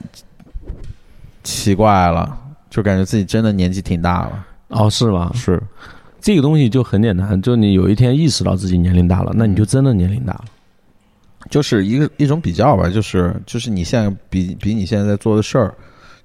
[1.43, 2.37] 奇怪了，
[2.69, 4.45] 就感觉自己真的年纪挺大了。
[4.67, 5.31] 哦，是吗？
[5.33, 5.61] 是，
[6.19, 10.45] 这个东西就很简单，就你有一天意识到自己年龄大了，那你就真的年龄大了。
[11.49, 15.73] 就是一个一种比较吧，就是就是你现在比比你现在在做的事儿，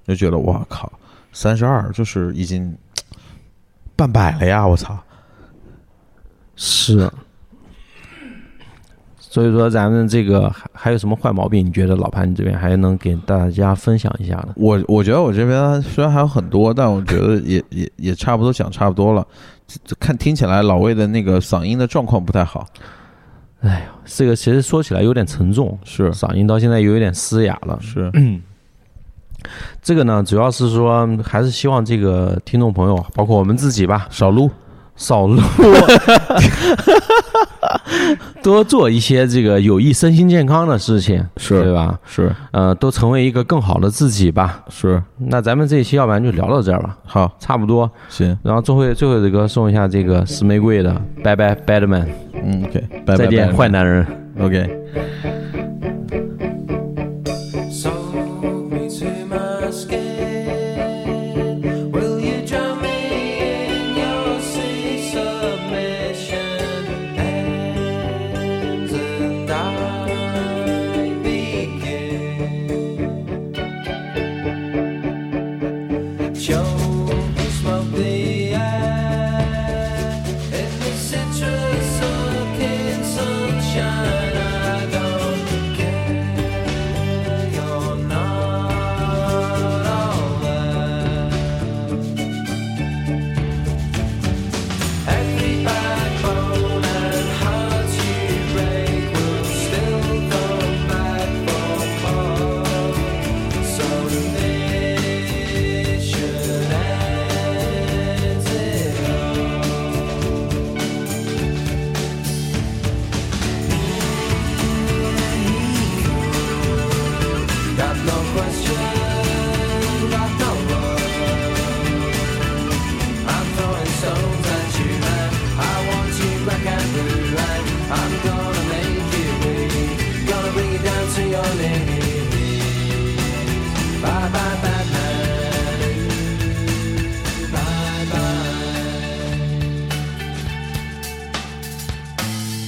[0.04, 0.92] 就觉得我靠，
[1.32, 2.76] 三十二就是已经
[3.94, 4.66] 半百了呀！
[4.66, 4.98] 我操，
[6.56, 7.08] 是。
[9.32, 11.64] 所以说，咱们这个还还有什么坏毛病？
[11.64, 14.48] 你觉得老潘你这边还能给大家分享一下呢？
[14.56, 19.26] 我我觉得我这边虽然还有很多，但我觉得 也也也差不多讲差不多了。
[19.98, 22.66] 看听起来老魏的那个嗓音的状况不太好。
[23.60, 27.78] 哎呀，这个其实说起来有点沉重，是嗓音到现在有一点嘶哑了。
[27.80, 28.12] 是，
[29.80, 34.50] 这个呢，主要是说还是希望这个听众朋友，包括我们自己吧，少录。
[34.94, 35.40] 少录，
[38.42, 41.98] 多做一些这个有益身心健康的事情，是对吧？
[42.04, 44.62] 是，呃，都成为一个更好的自己吧。
[44.68, 46.96] 是，那咱们这一期要不然就聊到这儿吧。
[47.04, 47.90] 好，差不多。
[48.08, 52.06] 行，然后最后最后这个送一下这个石玫瑰的，拜拜，Badman。
[52.44, 54.06] 嗯，OK，拜再见，坏男人。
[54.40, 54.68] OK。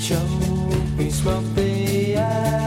[0.04, 0.20] Show
[0.98, 2.63] me something.